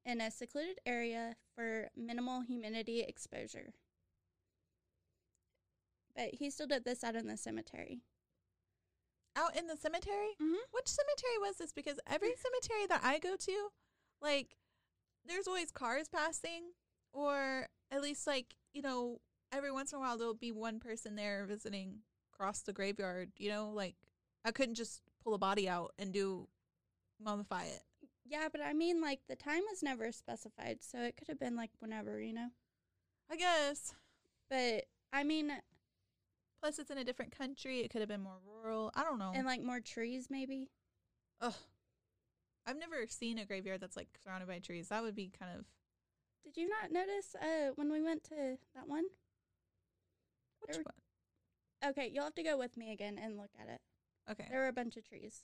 in 0.05 0.20
a 0.20 0.29
secluded 0.32 0.79
area 0.86 1.36
for 1.55 1.89
minimal 1.96 2.41
humidity 2.41 3.01
exposure 3.01 3.74
but 6.15 6.36
he 6.36 6.50
still 6.50 6.67
did 6.67 6.86
this 6.86 7.03
out 7.03 7.15
in 7.15 7.27
the 7.27 7.38
cemetery 7.38 8.01
Out 9.36 9.55
in 9.55 9.65
the 9.65 9.75
cemetery. 9.75 10.36
Mhm. 10.39 10.60
Which 10.72 10.88
cemetery 10.88 11.39
was 11.39 11.58
this? 11.58 11.74
Because 11.74 12.00
every 12.05 12.36
cemetery 12.36 12.86
that 12.86 13.03
I 13.03 13.17
go 13.17 13.36
to, 13.36 13.72
like, 14.22 14.55
there's 15.25 15.48
always 15.48 15.72
cars 15.72 16.08
passing, 16.08 16.73
or 17.12 17.67
at 17.89 18.02
least 18.02 18.28
like 18.28 18.56
you 18.73 18.82
know, 18.84 19.21
every 19.54 19.72
once 19.72 19.92
in 19.92 19.98
a 19.98 20.00
while 20.02 20.18
there'll 20.18 20.34
be 20.34 20.52
one 20.52 20.80
person 20.80 21.16
there 21.16 21.46
visiting 21.46 22.00
across 22.34 22.62
the 22.62 22.74
graveyard. 22.74 23.32
You 23.38 23.50
know, 23.50 23.70
like 23.70 23.96
I 24.46 24.52
couldn't 24.52 24.76
just 24.76 25.02
pull 25.24 25.34
a 25.34 25.38
body 25.39 25.70
out 25.70 25.94
and 25.98 26.12
do 26.12 26.48
mummify 27.26 27.63
it. 27.63 27.84
Yeah, 28.26 28.48
but 28.52 28.62
I 28.62 28.74
mean, 28.74 29.02
like, 29.02 29.20
the 29.28 29.36
time 29.36 29.62
was 29.70 29.84
never 29.84 30.12
specified, 30.12 30.78
so 30.82 31.00
it 31.00 31.18
could 31.18 31.28
have 31.28 31.39
been, 31.39 31.58
like, 31.58 31.72
whenever, 31.80 32.22
you 32.22 32.34
know? 32.34 32.48
I 33.30 33.36
guess. 33.36 33.94
But, 34.50 34.86
I 35.12 35.24
mean, 35.24 35.52
Plus, 36.62 36.80
it's 36.80 36.89
in 36.89 36.98
a 36.98 37.04
different 37.04 37.38
country. 37.38 37.82
It 37.82 37.89
could 37.89 38.00
have 38.00 38.08
been 38.08 38.22
more 38.22 38.39
rural. 38.46 38.92
I 38.96 39.04
don't 39.04 39.20
know. 39.20 39.34
and, 39.36 39.46
like, 39.46 39.62
more 39.62 39.82
trees, 39.82 40.28
maybe? 40.30 40.70
Ugh. 41.42 41.54
I've 42.66 42.78
never 42.80 43.06
seen 43.08 43.38
a 43.39 43.46
graveyard 43.46 43.82
that's 43.82 43.98
like 43.98 44.08
surrounded 44.24 44.48
by 44.48 44.60
trees. 44.60 44.88
That 44.88 45.04
would 45.04 45.16
be 45.16 45.30
kind 45.38 45.52
of 45.60 45.66
Did 46.46 46.56
you 46.56 46.70
not 46.70 46.94
notice 46.94 47.36
uh, 47.36 47.72
when 47.76 47.92
we 47.92 48.02
went 48.02 48.24
to 48.26 48.58
that 48.74 48.88
one? 48.88 49.04
Which 50.67 50.76
There- 50.78 50.84
one? 50.84 51.91
Okay, 51.91 52.08
you'll 52.08 52.23
have 52.23 52.36
to 52.36 52.43
go 52.43 52.58
with 52.58 52.78
me 52.78 52.91
again 52.91 53.17
and 53.17 53.38
look 53.38 53.52
at 53.60 53.67
it. 53.67 53.82
Okay. 54.30 54.47
There 54.49 54.62
were 54.62 54.67
a 54.67 54.73
bunch 54.73 54.95
of 54.95 55.04
trees. 55.04 55.43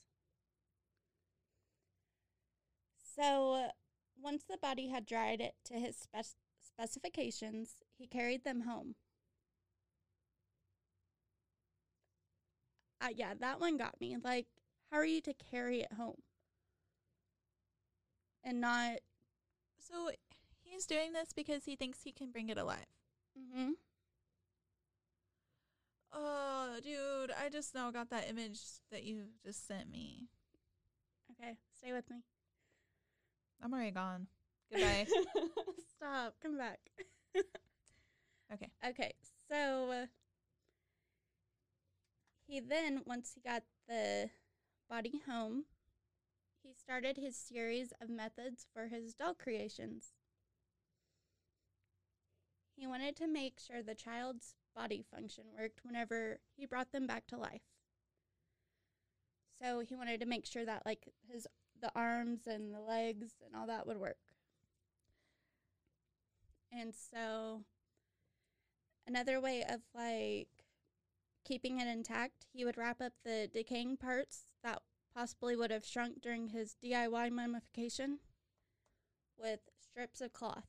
So, 2.96 3.70
once 4.16 4.44
the 4.44 4.56
body 4.56 4.88
had 4.88 5.04
dried 5.04 5.40
it 5.40 5.54
to 5.64 5.74
his 5.74 5.96
spec- 5.96 6.36
specifications, 6.60 7.76
he 7.98 8.06
carried 8.06 8.44
them 8.44 8.62
home. 8.62 8.94
Uh, 13.00 13.08
yeah, 13.14 13.34
that 13.38 13.60
one 13.60 13.76
got 13.76 14.00
me. 14.00 14.16
Like, 14.22 14.46
how 14.90 14.98
are 14.98 15.04
you 15.04 15.20
to 15.22 15.34
carry 15.34 15.80
it 15.80 15.92
home? 15.94 16.22
And 18.42 18.60
not. 18.60 19.00
So 19.78 20.10
he's 20.62 20.86
doing 20.86 21.12
this 21.12 21.32
because 21.34 21.64
he 21.64 21.76
thinks 21.76 22.02
he 22.02 22.12
can 22.12 22.30
bring 22.30 22.48
it 22.48 22.58
alive. 22.58 22.86
Mm-hmm. 23.38 23.72
Oh, 26.12 26.76
dude, 26.82 27.30
I 27.30 27.48
just 27.48 27.74
now 27.74 27.90
got 27.90 28.10
that 28.10 28.28
image 28.28 28.58
that 28.90 29.04
you 29.04 29.24
just 29.44 29.66
sent 29.66 29.90
me. 29.90 30.28
Okay, 31.30 31.56
stay 31.76 31.92
with 31.92 32.08
me. 32.10 32.22
I'm 33.62 33.72
already 33.72 33.92
gone. 33.92 34.26
Goodbye. 34.72 35.06
Stop. 35.96 36.34
Come 36.42 36.56
back. 36.58 36.80
okay. 38.52 38.70
Okay, 38.88 39.12
so 39.48 39.90
uh, 39.90 40.06
he 42.46 42.60
then, 42.60 43.02
once 43.06 43.32
he 43.34 43.40
got 43.40 43.62
the 43.88 44.30
body 44.88 45.20
home, 45.26 45.64
he 46.62 46.72
started 46.74 47.16
his 47.16 47.36
series 47.36 47.92
of 48.00 48.08
methods 48.08 48.66
for 48.74 48.88
his 48.88 49.14
doll 49.14 49.34
creations. 49.34 50.14
He 52.76 52.86
wanted 52.86 53.14
to 53.16 53.28
make 53.28 53.58
sure 53.60 53.82
the 53.82 53.94
child's 53.94 54.54
body 54.74 55.04
function 55.14 55.44
worked 55.58 55.80
whenever 55.84 56.38
he 56.56 56.66
brought 56.66 56.92
them 56.92 57.06
back 57.06 57.26
to 57.28 57.36
life. 57.36 57.62
So 59.60 59.80
he 59.80 59.94
wanted 59.94 60.20
to 60.20 60.26
make 60.26 60.46
sure 60.46 60.64
that 60.64 60.86
like 60.86 61.08
his 61.30 61.46
the 61.80 61.90
arms 61.94 62.46
and 62.46 62.74
the 62.74 62.80
legs 62.80 63.34
and 63.44 63.54
all 63.54 63.66
that 63.66 63.86
would 63.86 63.98
work. 63.98 64.18
And 66.72 66.94
so 66.94 67.62
another 69.06 69.40
way 69.40 69.64
of 69.68 69.80
like 69.94 70.48
keeping 71.44 71.80
it 71.80 71.88
intact, 71.88 72.46
he 72.52 72.64
would 72.64 72.76
wrap 72.76 73.00
up 73.00 73.12
the 73.24 73.48
decaying 73.52 73.96
parts 73.96 74.44
that 74.62 74.80
possibly 75.14 75.56
would 75.56 75.70
have 75.70 75.84
shrunk 75.84 76.20
during 76.20 76.48
his 76.48 76.76
DIY 76.82 77.30
mummification 77.30 78.18
with 79.36 79.60
strips 79.80 80.20
of 80.20 80.32
cloth. 80.32 80.66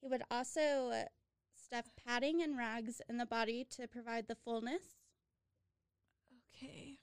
He 0.00 0.08
would 0.08 0.22
also 0.30 1.06
stuff 1.66 1.86
padding 2.06 2.40
and 2.42 2.56
rags 2.56 3.02
in 3.08 3.16
the 3.18 3.26
body 3.26 3.66
to 3.70 3.88
provide 3.88 4.28
the 4.28 4.36
fullness. 4.36 4.82
Okay. 6.54 6.98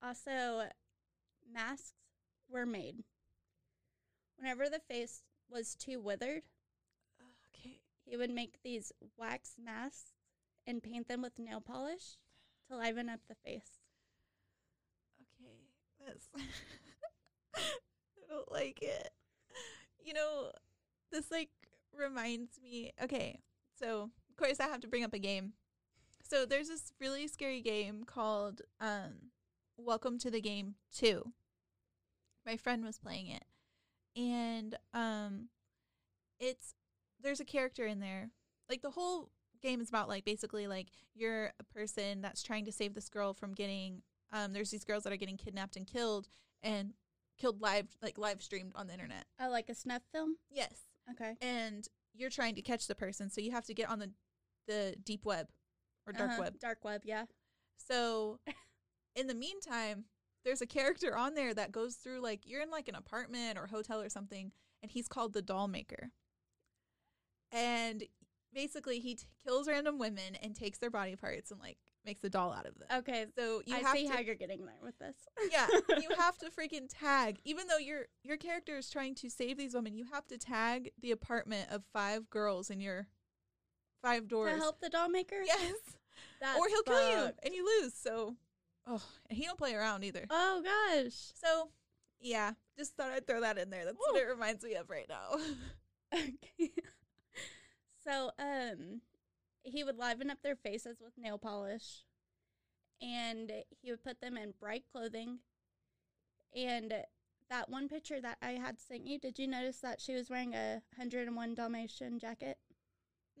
Also, 0.00 0.68
masks 1.52 1.94
were 2.48 2.64
made. 2.66 3.02
Whenever 4.36 4.68
the 4.68 4.78
face 4.78 5.22
was 5.50 5.74
too 5.74 6.00
withered, 6.00 6.42
Okay. 7.56 7.80
he 8.04 8.16
would 8.16 8.30
make 8.30 8.62
these 8.62 8.92
wax 9.16 9.56
masks 9.62 10.12
and 10.66 10.82
paint 10.82 11.08
them 11.08 11.22
with 11.22 11.38
nail 11.38 11.60
polish 11.60 12.16
to 12.68 12.76
liven 12.76 13.08
up 13.08 13.20
the 13.28 13.34
face. 13.34 13.80
Okay. 15.20 15.70
That's 16.06 16.28
I 17.56 17.60
don't 18.28 18.52
like 18.52 18.80
it. 18.80 19.10
You 20.04 20.12
know, 20.14 20.50
this 21.10 21.30
like 21.30 21.50
reminds 21.98 22.60
me 22.60 22.92
okay, 23.02 23.40
so 23.78 24.10
of 24.30 24.36
course 24.36 24.60
I 24.60 24.64
have 24.64 24.80
to 24.80 24.88
bring 24.88 25.04
up 25.04 25.14
a 25.14 25.18
game. 25.18 25.52
So 26.22 26.46
there's 26.46 26.68
this 26.68 26.92
really 27.00 27.28
scary 27.28 27.60
game 27.60 28.04
called 28.04 28.62
um 28.80 29.30
Welcome 29.76 30.18
to 30.20 30.30
the 30.30 30.40
Game 30.40 30.76
2. 30.96 31.32
My 32.46 32.56
friend 32.56 32.84
was 32.84 32.98
playing 32.98 33.28
it. 33.28 33.44
And 34.16 34.76
um 34.92 35.48
it's 36.38 36.74
there's 37.20 37.40
a 37.40 37.44
character 37.44 37.86
in 37.86 38.00
there. 38.00 38.30
Like 38.68 38.82
the 38.82 38.90
whole 38.90 39.30
game 39.62 39.80
is 39.80 39.88
about 39.88 40.08
like 40.08 40.24
basically 40.24 40.66
like 40.66 40.88
you're 41.14 41.52
a 41.58 41.64
person 41.74 42.20
that's 42.20 42.42
trying 42.42 42.64
to 42.66 42.72
save 42.72 42.94
this 42.94 43.08
girl 43.08 43.32
from 43.32 43.52
getting 43.52 44.02
um 44.32 44.52
there's 44.52 44.70
these 44.70 44.84
girls 44.84 45.04
that 45.04 45.12
are 45.12 45.16
getting 45.16 45.36
kidnapped 45.36 45.76
and 45.76 45.86
killed 45.86 46.28
and 46.62 46.92
killed 47.38 47.60
live 47.60 47.88
like 48.02 48.18
live 48.18 48.42
streamed 48.42 48.72
on 48.74 48.86
the 48.86 48.92
internet. 48.92 49.24
Oh, 49.40 49.50
like 49.50 49.68
a 49.68 49.74
snuff 49.74 50.02
film? 50.12 50.36
Yes. 50.50 50.93
Okay. 51.10 51.34
And 51.40 51.86
you're 52.14 52.30
trying 52.30 52.54
to 52.54 52.62
catch 52.62 52.86
the 52.86 52.94
person, 52.94 53.30
so 53.30 53.40
you 53.40 53.50
have 53.52 53.64
to 53.66 53.74
get 53.74 53.88
on 53.88 53.98
the 53.98 54.10
the 54.66 54.96
deep 55.04 55.24
web 55.26 55.48
or 56.06 56.12
dark 56.12 56.30
Uh-huh, 56.30 56.42
web. 56.42 56.58
Dark 56.58 56.84
web, 56.84 57.02
yeah. 57.04 57.24
So 57.76 58.40
in 59.14 59.26
the 59.26 59.34
meantime, 59.34 60.04
there's 60.44 60.62
a 60.62 60.66
character 60.66 61.16
on 61.16 61.34
there 61.34 61.52
that 61.54 61.72
goes 61.72 61.96
through 61.96 62.20
like 62.20 62.46
you're 62.46 62.62
in 62.62 62.70
like 62.70 62.88
an 62.88 62.94
apartment 62.94 63.58
or 63.58 63.66
hotel 63.66 64.00
or 64.00 64.08
something, 64.08 64.52
and 64.82 64.90
he's 64.90 65.08
called 65.08 65.32
the 65.34 65.42
doll 65.42 65.68
maker. 65.68 66.10
And 67.52 68.04
basically, 68.52 69.00
he 69.00 69.16
t- 69.16 69.26
kills 69.44 69.68
random 69.68 69.98
women 69.98 70.34
and 70.42 70.54
takes 70.56 70.78
their 70.78 70.90
body 70.90 71.16
parts 71.16 71.50
and 71.50 71.60
like 71.60 71.78
makes 72.04 72.22
a 72.24 72.30
doll 72.30 72.52
out 72.52 72.66
of 72.66 72.78
them. 72.78 72.88
Okay. 72.98 73.26
So 73.36 73.62
you 73.66 73.74
I 73.74 73.78
have 73.80 73.96
see 73.96 74.06
to, 74.06 74.12
how 74.12 74.20
you're 74.20 74.34
getting 74.34 74.64
there 74.64 74.78
with 74.82 74.98
this. 74.98 75.16
yeah, 75.50 75.66
you 76.00 76.08
have 76.18 76.36
to 76.38 76.46
freaking 76.50 76.88
tag. 76.88 77.38
Even 77.44 77.66
though 77.66 77.78
your 77.78 78.06
your 78.22 78.36
character 78.36 78.76
is 78.76 78.90
trying 78.90 79.14
to 79.16 79.30
save 79.30 79.56
these 79.58 79.74
women, 79.74 79.94
you 79.94 80.04
have 80.12 80.26
to 80.28 80.38
tag 80.38 80.90
the 81.00 81.10
apartment 81.10 81.70
of 81.70 81.82
five 81.92 82.28
girls 82.30 82.70
in 82.70 82.80
your 82.80 83.08
five 84.02 84.28
doors 84.28 84.52
to 84.52 84.58
help 84.58 84.80
the 84.80 84.88
doll 84.88 85.08
maker? 85.08 85.36
Yes, 85.46 85.74
That's 86.40 86.58
or 86.58 86.68
he'll 86.68 86.82
kill 86.82 87.10
you 87.10 87.30
and 87.42 87.54
you 87.54 87.64
lose. 87.80 87.94
So, 87.94 88.36
oh, 88.86 89.02
and 89.28 89.36
he 89.38 89.44
don't 89.44 89.58
play 89.58 89.74
around 89.74 90.04
either. 90.04 90.26
Oh 90.30 90.62
gosh. 90.62 91.14
So, 91.34 91.70
yeah, 92.20 92.52
just 92.78 92.96
thought 92.96 93.10
I'd 93.10 93.26
throw 93.26 93.40
that 93.40 93.58
in 93.58 93.70
there. 93.70 93.84
That's 93.84 93.96
what 93.98 94.20
it 94.20 94.28
reminds 94.28 94.62
me 94.64 94.74
of 94.74 94.90
right 94.90 95.06
now. 95.08 95.38
Okay. 96.14 96.70
so, 98.04 98.30
um, 98.38 99.00
he 99.64 99.82
would 99.82 99.96
liven 99.98 100.30
up 100.30 100.38
their 100.42 100.54
faces 100.56 100.98
with 101.00 101.18
nail 101.18 101.38
polish, 101.38 102.04
and 103.02 103.50
he 103.82 103.90
would 103.90 104.04
put 104.04 104.20
them 104.20 104.36
in 104.36 104.54
bright 104.60 104.84
clothing. 104.92 105.38
And 106.54 106.94
that 107.50 107.68
one 107.68 107.88
picture 107.88 108.20
that 108.20 108.38
I 108.40 108.52
had 108.52 108.80
sent 108.80 109.06
you, 109.06 109.18
did 109.18 109.38
you 109.38 109.48
notice 109.48 109.78
that 109.78 110.00
she 110.00 110.14
was 110.14 110.30
wearing 110.30 110.54
a 110.54 110.82
101 110.96 111.54
Dalmatian 111.54 112.18
jacket? 112.18 112.58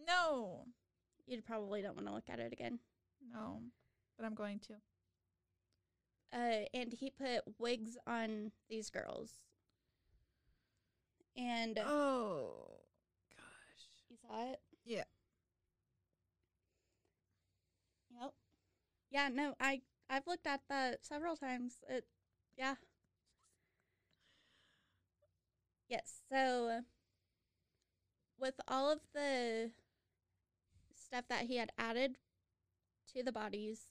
no, 0.06 0.66
You 1.26 1.40
probably 1.40 1.80
don't 1.80 1.94
want 1.94 2.08
to 2.08 2.12
look 2.14 2.28
at 2.28 2.40
it 2.40 2.52
again. 2.52 2.80
no, 3.32 3.60
but 4.16 4.26
I'm 4.26 4.34
going 4.34 4.58
to. 4.60 4.74
Uh, 6.36 6.64
and 6.74 6.92
he 6.92 7.10
put 7.10 7.42
wigs 7.58 7.96
on 8.06 8.50
these 8.68 8.90
girls. 8.90 9.34
And 11.36 11.78
Oh, 11.78 12.80
gosh. 13.36 13.86
you 14.10 14.16
saw 14.16 14.50
it? 14.52 14.60
Yeah. 14.84 15.04
Yep. 18.20 18.32
Yeah, 19.14 19.28
no, 19.28 19.54
I 19.60 19.80
I've 20.10 20.26
looked 20.26 20.46
at 20.46 20.62
that 20.68 21.06
several 21.06 21.36
times. 21.36 21.84
It 21.88 22.04
yeah. 22.58 22.74
Yes, 25.88 26.20
so 26.30 26.82
with 28.38 28.60
all 28.68 28.90
of 28.90 29.00
the 29.14 29.70
stuff 30.94 31.24
that 31.28 31.44
he 31.46 31.56
had 31.56 31.70
added 31.78 32.18
to 33.14 33.22
the 33.22 33.32
bodies, 33.32 33.82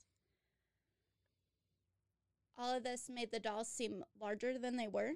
all 2.58 2.76
of 2.76 2.84
this 2.84 3.10
made 3.10 3.32
the 3.32 3.40
dolls 3.40 3.68
seem 3.68 4.04
larger 4.20 4.58
than 4.58 4.76
they 4.78 4.88
were. 4.88 5.14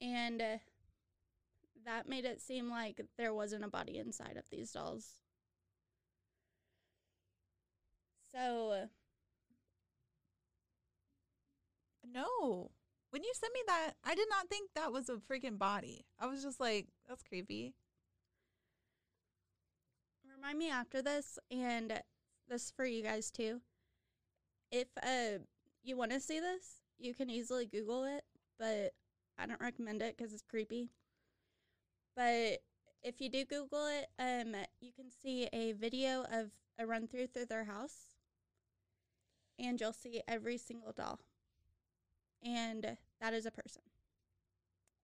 And 0.00 0.40
uh, 0.40 0.58
that 1.84 2.08
made 2.08 2.24
it 2.24 2.40
seem 2.40 2.70
like 2.70 3.00
there 3.16 3.34
wasn't 3.34 3.64
a 3.64 3.68
body 3.68 3.98
inside 3.98 4.36
of 4.36 4.48
these 4.50 4.72
dolls. 4.72 5.18
So, 8.34 8.88
No. 12.12 12.70
When 13.10 13.24
you 13.24 13.32
sent 13.34 13.52
me 13.52 13.60
that, 13.66 13.92
I 14.04 14.14
did 14.14 14.28
not 14.30 14.48
think 14.48 14.70
that 14.74 14.92
was 14.92 15.08
a 15.08 15.16
freaking 15.16 15.58
body. 15.58 16.04
I 16.18 16.26
was 16.26 16.42
just 16.42 16.60
like, 16.60 16.88
that's 17.08 17.22
creepy. 17.22 17.74
remind 20.36 20.58
me 20.58 20.70
after 20.70 21.02
this, 21.02 21.38
and 21.50 22.00
this 22.48 22.70
for 22.70 22.84
you 22.84 23.02
guys 23.02 23.30
too. 23.30 23.60
If 24.70 24.88
uh 25.02 25.42
you 25.82 25.96
want 25.96 26.12
to 26.12 26.20
see 26.20 26.40
this, 26.40 26.82
you 26.98 27.14
can 27.14 27.30
easily 27.30 27.66
Google 27.66 28.04
it, 28.04 28.24
but 28.58 28.94
I 29.38 29.46
don't 29.46 29.60
recommend 29.60 30.02
it 30.02 30.16
because 30.16 30.32
it's 30.32 30.42
creepy. 30.42 30.90
But 32.16 32.62
if 33.02 33.20
you 33.20 33.28
do 33.28 33.44
Google 33.44 33.86
it, 33.86 34.06
um, 34.18 34.54
you 34.80 34.92
can 34.92 35.10
see 35.10 35.48
a 35.52 35.72
video 35.72 36.22
of 36.32 36.50
a 36.78 36.86
run 36.86 37.08
through 37.08 37.28
through 37.28 37.46
their 37.46 37.64
house, 37.64 38.09
and 39.60 39.80
you'll 39.80 39.92
see 39.92 40.22
every 40.26 40.56
single 40.58 40.92
doll, 40.92 41.20
and 42.42 42.96
that 43.20 43.34
is 43.34 43.46
a 43.46 43.50
person 43.50 43.82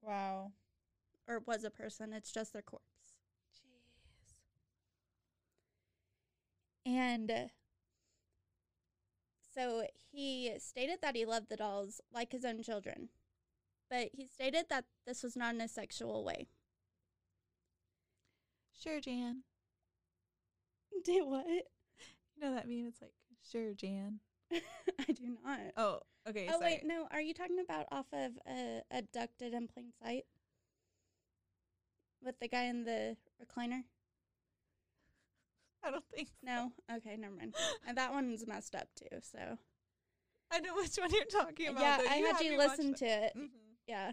Wow. 0.02 0.52
or 1.28 1.40
was 1.40 1.64
a 1.64 1.70
person. 1.70 2.12
It's 2.12 2.32
just 2.32 2.52
their 2.52 2.62
corpse. 2.62 3.14
Jeez. 3.54 4.34
And 6.84 7.30
uh, 7.30 7.46
so 9.54 9.86
he 10.10 10.52
stated 10.58 10.98
that 11.02 11.16
he 11.16 11.24
loved 11.24 11.48
the 11.48 11.56
dolls 11.56 12.00
like 12.12 12.32
his 12.32 12.44
own 12.44 12.62
children, 12.62 13.08
but 13.90 14.10
he 14.12 14.26
stated 14.26 14.66
that 14.70 14.84
this 15.06 15.22
was 15.22 15.36
not 15.36 15.54
in 15.54 15.60
a 15.60 15.68
sexual 15.68 16.24
way. 16.24 16.46
Sure, 18.78 19.00
Jan. 19.00 19.42
Do 21.04 21.26
what? 21.26 21.46
You 21.46 21.62
know 22.40 22.54
that 22.54 22.68
meme? 22.68 22.86
It's 22.88 23.00
like, 23.00 23.14
sure, 23.50 23.74
Jan. 23.74 24.20
I 25.08 25.12
do 25.12 25.36
not. 25.44 25.60
Oh, 25.76 26.00
okay. 26.28 26.46
oh 26.48 26.58
sorry. 26.58 26.72
wait, 26.72 26.84
no. 26.84 27.06
Are 27.10 27.20
you 27.20 27.34
talking 27.34 27.58
about 27.60 27.86
off 27.90 28.06
of 28.12 28.32
uh, 28.48 28.80
Abducted 28.90 29.54
in 29.54 29.68
Plain 29.68 29.92
Sight 30.02 30.24
with 32.22 32.38
the 32.40 32.48
guy 32.48 32.64
in 32.64 32.84
the 32.84 33.16
recliner? 33.42 33.82
I 35.84 35.90
don't 35.90 36.04
think 36.14 36.28
so. 36.28 36.34
No. 36.42 36.72
Okay, 36.96 37.16
never 37.16 37.34
mind. 37.34 37.54
And 37.86 37.96
that 37.96 38.12
one's 38.12 38.46
messed 38.46 38.74
up 38.74 38.88
too. 38.96 39.18
So 39.22 39.58
I 40.50 40.60
know 40.60 40.74
which 40.74 40.96
one 40.96 41.10
you're 41.12 41.24
talking 41.24 41.68
about. 41.68 41.80
yeah. 41.80 41.98
I 42.10 42.16
had 42.16 42.40
me 42.40 42.50
you 42.50 42.58
listen 42.58 42.94
to 42.94 43.04
it. 43.04 43.32
Mhm. 43.36 43.48
Yeah. 43.86 44.12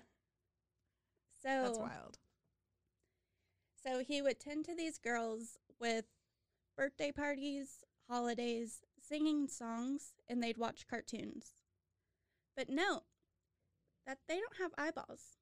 So 1.42 1.64
That's 1.64 1.80
wild. 1.80 2.20
So 3.84 4.00
he 4.00 4.22
would 4.22 4.40
tend 4.40 4.66
to 4.66 4.76
these 4.76 4.98
girls 4.98 5.58
with 5.80 6.06
birthday 6.78 7.12
parties, 7.12 7.84
holidays, 8.10 8.82
singing 9.08 9.48
songs, 9.48 10.14
and 10.28 10.42
they'd 10.42 10.58
watch 10.58 10.88
cartoons. 10.88 11.54
But 12.56 12.70
note 12.70 13.04
that 14.06 14.20
they 14.28 14.36
don't 14.36 14.58
have 14.60 14.72
eyeballs. 14.78 15.38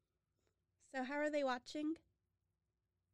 So 0.94 1.04
how 1.04 1.16
are 1.16 1.30
they 1.30 1.44
watching? 1.44 1.94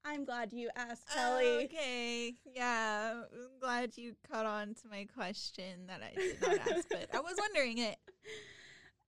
I'm 0.06 0.24
glad 0.24 0.54
you 0.54 0.70
asked, 0.76 1.10
Kelly. 1.14 1.66
Okay. 1.66 2.34
Yeah. 2.56 3.24
I'm 3.32 3.60
glad 3.60 3.98
you 3.98 4.16
caught 4.32 4.46
on 4.46 4.74
to 4.76 4.88
my 4.90 5.06
question 5.14 5.88
that 5.88 6.02
I 6.02 6.16
did 6.18 6.42
not 6.42 6.60
ask, 6.60 6.88
but 6.90 7.10
I 7.14 7.20
was 7.20 7.36
wondering 7.38 7.80
it. 7.80 7.98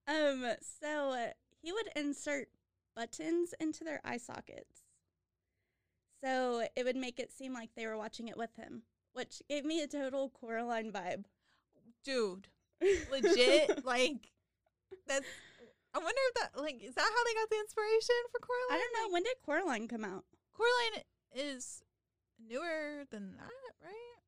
Um, 0.08 0.44
so 0.82 1.12
uh, 1.12 1.28
he 1.62 1.72
would 1.72 1.88
insert 1.96 2.48
buttons 2.96 3.54
into 3.60 3.84
their 3.84 4.02
eye 4.04 4.18
sockets. 4.18 4.82
So 6.24 6.64
it 6.76 6.84
would 6.84 6.96
make 6.96 7.20
it 7.20 7.32
seem 7.32 7.54
like 7.54 7.70
they 7.76 7.86
were 7.86 7.96
watching 7.96 8.28
it 8.28 8.36
with 8.36 8.56
him, 8.56 8.82
which 9.14 9.42
gave 9.50 9.66
me 9.66 9.82
a 9.82 9.88
total 9.88 10.30
Coraline 10.30 10.92
vibe. 10.92 11.26
Dude. 12.04 12.48
Legit. 13.12 13.86
like, 13.86 14.32
that's. 15.08 15.26
I 15.94 15.98
wonder 15.98 16.22
if 16.30 16.34
that, 16.36 16.62
like, 16.62 16.84
is 16.84 16.94
that 16.94 17.02
how 17.02 17.24
they 17.24 17.34
got 17.34 17.50
the 17.50 17.60
inspiration 17.60 18.16
for 18.32 18.40
Coraline? 18.40 18.72
I 18.72 18.78
don't 18.78 18.94
know. 18.94 19.14
When 19.14 19.24
did 19.24 19.36
Coraline 19.44 19.88
come 19.88 20.06
out? 20.06 20.24
Coraline 20.54 21.04
is 21.34 21.82
newer 22.48 23.06
than 23.10 23.36
that, 23.38 23.84
right? 23.84 24.20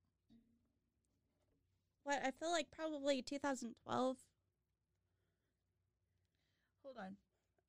What? 2.03 2.19
I 2.25 2.31
feel 2.31 2.51
like 2.51 2.67
probably 2.71 3.21
2012. 3.21 4.17
Hold 6.83 6.97
on. 6.97 7.15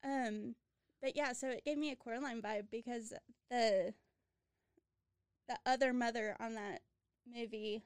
Um, 0.05 0.55
but 1.03 1.17
yeah, 1.17 1.33
so 1.33 1.49
it 1.49 1.65
gave 1.65 1.79
me 1.79 1.91
a 1.91 1.97
Coraline 1.97 2.41
vibe 2.41 2.71
because 2.71 3.13
the 3.51 3.95
the 5.49 5.59
other 5.67 5.93
mother 5.93 6.37
on 6.41 6.55
that 6.55 6.81
movie 7.27 7.83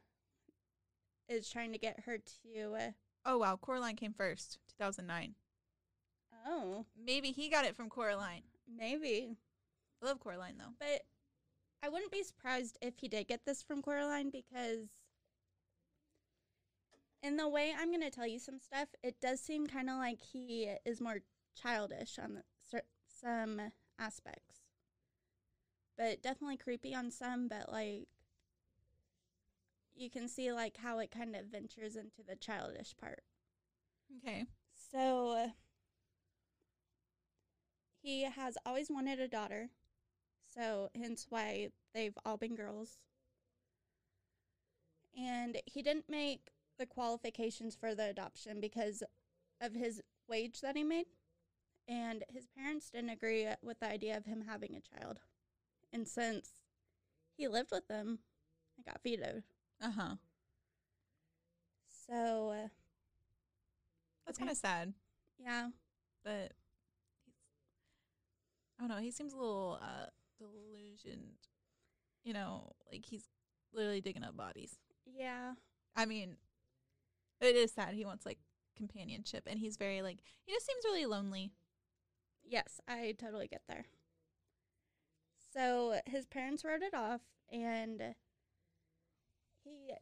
is 1.29 1.51
trying 1.51 1.72
to 1.72 1.79
get 1.79 2.01
her 2.07 2.18
to. 2.18 2.75
Uh, 2.75 2.90
Oh, 3.29 3.38
wow. 3.38 3.57
Coraline 3.61 3.96
came 3.96 4.12
first, 4.12 4.59
2009. 4.79 5.35
oh, 6.46 6.85
Maybe 6.96 7.33
he 7.33 7.49
got 7.49 7.64
it 7.64 7.75
from 7.75 7.88
Coraline. 7.88 8.42
maybe. 8.68 9.37
I 10.01 10.07
love 10.07 10.20
Coraline, 10.20 10.59
though. 10.59 10.75
But 10.79 11.03
I 11.83 11.88
wouldn't 11.88 12.12
be 12.12 12.22
surprised 12.22 12.79
if 12.81 12.99
he 12.99 13.09
did 13.09 13.27
get 13.27 13.44
this 13.44 13.62
from 13.64 13.83
Coraline 13.83 14.31
because, 14.31 14.87
in 17.22 17.37
the 17.37 17.49
way 17.49 17.72
I'm 17.77 17.88
going 17.90 18.01
to 18.03 18.11
tell 18.11 18.27
you 18.29 18.38
some 18.38 18.61
stuff, 18.61 18.88
it 19.03 19.20
does 19.20 19.40
seem 19.40 19.66
kind 19.66 19.90
of 19.90 19.96
like 19.96 20.20
he 20.20 20.70
is 20.85 21.01
more 21.01 21.18
childish 21.61 22.18
on 22.22 22.35
the, 22.70 22.83
some 23.20 23.61
aspects. 23.99 24.61
But 25.99 26.22
definitely 26.22 26.59
creepy 26.59 26.94
on 26.94 27.11
some, 27.11 27.49
but 27.49 27.72
like 27.72 28.07
you 29.96 30.11
can 30.11 30.28
see 30.28 30.52
like 30.52 30.76
how 30.76 30.98
it 30.98 31.11
kind 31.11 31.35
of 31.35 31.46
ventures 31.46 31.96
into 31.96 32.22
the 32.26 32.37
childish 32.37 32.94
part. 33.00 33.22
Okay. 34.18 34.44
So 34.92 35.30
uh, 35.30 35.48
he 38.02 38.22
has 38.22 38.56
always 38.64 38.90
wanted 38.90 39.20
a 39.20 39.28
daughter. 39.28 39.70
So 40.54 40.90
hence 40.94 41.26
why 41.28 41.68
they've 41.94 42.16
all 42.24 42.37
been 42.37 42.54
girls. 42.54 42.98
And 45.18 45.59
he 45.64 45.82
didn't 45.82 46.09
make 46.09 46.50
the 46.78 46.87
qualifications 46.87 47.74
for 47.74 47.94
the 47.94 48.11
adoption 48.11 48.61
because 48.61 49.02
of 49.61 49.74
his 49.74 50.02
wage 50.28 50.61
that 50.61 50.76
he 50.76 50.85
made. 50.85 51.06
And 51.88 52.24
his 52.28 52.46
parents 52.46 52.90
didn't 52.90 53.11
agree 53.11 53.46
with 53.62 53.80
the 53.80 53.88
idea 53.88 54.16
of 54.16 54.26
him 54.26 54.44
having 54.46 54.76
a 54.76 54.98
child. 54.98 55.20
And 55.92 56.06
since 56.06 56.50
he 57.37 57.48
lived 57.48 57.70
with 57.70 57.88
them, 57.88 58.18
it 58.78 58.85
got 58.85 59.02
vetoed. 59.02 59.44
Uh 59.80 59.90
huh. 59.90 60.16
So, 62.06 62.50
uh, 62.50 62.68
That's 64.26 64.38
kind 64.38 64.50
of 64.50 64.56
sad, 64.56 64.92
yeah, 65.38 65.70
but 66.24 66.52
he's. 67.24 67.34
I 68.78 68.82
don't 68.82 68.88
know. 68.88 69.02
He 69.02 69.10
seems 69.10 69.32
a 69.32 69.36
little 69.36 69.78
uh 69.82 70.06
delusioned. 70.38 71.48
You 72.24 72.34
know, 72.34 72.72
like 72.90 73.04
he's 73.06 73.24
literally 73.72 74.00
digging 74.00 74.24
up 74.24 74.36
bodies. 74.36 74.76
yeah. 75.06 75.54
I 75.96 76.04
mean, 76.06 76.36
it 77.40 77.56
is 77.56 77.72
sad. 77.72 77.94
He 77.94 78.04
wants 78.04 78.26
like 78.26 78.38
companionship, 78.76 79.44
and 79.46 79.58
he's 79.58 79.76
very 79.76 80.02
like 80.02 80.18
he 80.44 80.52
just 80.52 80.66
seems 80.66 80.84
really 80.84 81.06
lonely. 81.06 81.52
Yes, 82.44 82.80
I 82.88 83.14
totally 83.18 83.48
get 83.48 83.62
there. 83.68 83.86
So 85.52 86.00
his 86.06 86.26
parents 86.26 86.64
wrote 86.64 86.82
it 86.82 86.94
off 86.94 87.22
and 87.50 88.14
he 89.66 89.92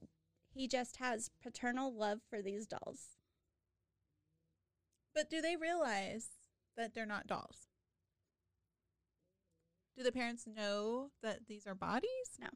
he 0.52 0.68
just 0.68 0.98
has 0.98 1.30
paternal 1.42 1.92
love 1.92 2.20
for 2.28 2.40
these 2.42 2.66
dolls. 2.66 3.16
But 5.14 5.30
do 5.30 5.40
they 5.40 5.56
realize 5.56 6.28
that 6.76 6.94
they're 6.94 7.06
not 7.06 7.26
dolls? 7.26 7.68
Do 9.96 10.02
the 10.02 10.12
parents 10.12 10.46
know 10.46 11.10
that 11.22 11.46
these 11.46 11.66
are 11.66 11.74
bodies? 11.74 12.38
No. 12.38 12.48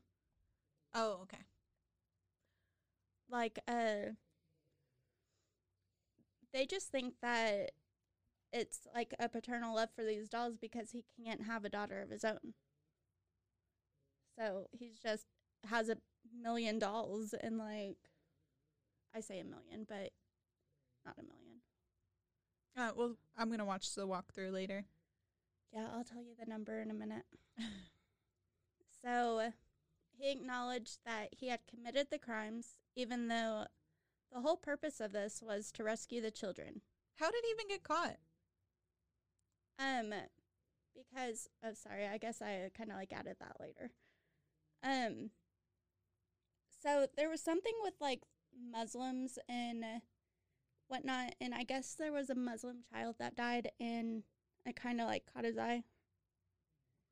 Oh, 0.94 1.21
okay. 1.23 1.44
Like 3.31 3.59
uh 3.68 4.12
they 6.53 6.66
just 6.66 6.88
think 6.88 7.14
that 7.23 7.73
it's 8.53 8.87
like 8.94 9.14
a 9.18 9.29
paternal 9.29 9.75
love 9.75 9.90
for 9.94 10.05
these 10.05 10.29
dolls 10.29 10.57
because 10.57 10.90
he 10.92 11.05
can't 11.23 11.42
have 11.42 11.64
a 11.64 11.68
daughter 11.68 12.01
of 12.01 12.11
his 12.11 12.25
own. 12.25 12.55
So 14.38 14.68
he's 14.73 15.01
just 15.01 15.27
has 15.66 15.88
a 15.88 15.97
million 16.42 16.79
dolls 16.79 17.35
and 17.40 17.59
like 17.59 17.96
I 19.14 19.20
say 19.20 19.40
a 19.40 19.44
million, 19.44 19.85
but 19.88 20.11
not 21.05 21.16
a 21.18 21.22
million. 21.22 21.61
Uh, 22.77 22.92
well, 22.96 23.16
I'm 23.37 23.51
gonna 23.51 23.64
watch 23.64 23.94
the 23.94 24.07
walkthrough 24.07 24.53
later. 24.53 24.85
Yeah, 25.72 25.87
I'll 25.94 26.05
tell 26.05 26.22
you 26.22 26.35
the 26.38 26.46
number 26.46 26.81
in 26.81 26.90
a 26.90 26.94
minute. 26.94 27.24
So 29.03 29.53
he 30.16 30.31
acknowledged 30.31 30.98
that 31.05 31.29
he 31.33 31.48
had 31.48 31.61
committed 31.68 32.09
the 32.11 32.18
crimes, 32.18 32.79
even 32.96 33.29
though 33.29 33.66
the 34.33 34.40
whole 34.40 34.57
purpose 34.57 35.01
of 35.01 35.12
this 35.12 35.42
was 35.42 35.70
to 35.72 35.85
rescue 35.85 36.20
the 36.20 36.31
children. 36.31 36.83
How 37.16 37.31
did 37.31 37.44
he 37.44 37.51
even 37.51 37.68
get 37.68 37.83
caught? 37.83 38.16
Um, 39.79 40.12
because 40.94 41.48
oh, 41.64 41.74
sorry, 41.74 42.07
I 42.07 42.18
guess 42.18 42.42
I 42.42 42.70
kind 42.77 42.90
of 42.90 42.96
like 42.96 43.12
added 43.12 43.37
that 43.40 43.57
later. 43.61 43.92
Um, 44.83 45.31
so 46.83 47.07
there 47.17 47.29
was 47.29 47.41
something 47.43 47.75
with 47.83 47.95
like 48.01 48.23
Muslims 48.73 49.38
and 49.49 49.85
whatnot, 50.88 51.35
and 51.41 51.55
I 51.55 51.64
guess 51.64 51.95
there 51.95 52.12
was 52.12 52.31
a 52.31 52.35
Muslim 52.35 52.79
child 52.93 53.17
that 53.19 53.37
died, 53.37 53.71
and 53.81 54.23
it 54.67 54.77
kind 54.77 55.01
of 55.01 55.07
like 55.07 55.25
caught 55.33 55.45
his 55.45 55.59
eye. 55.59 55.85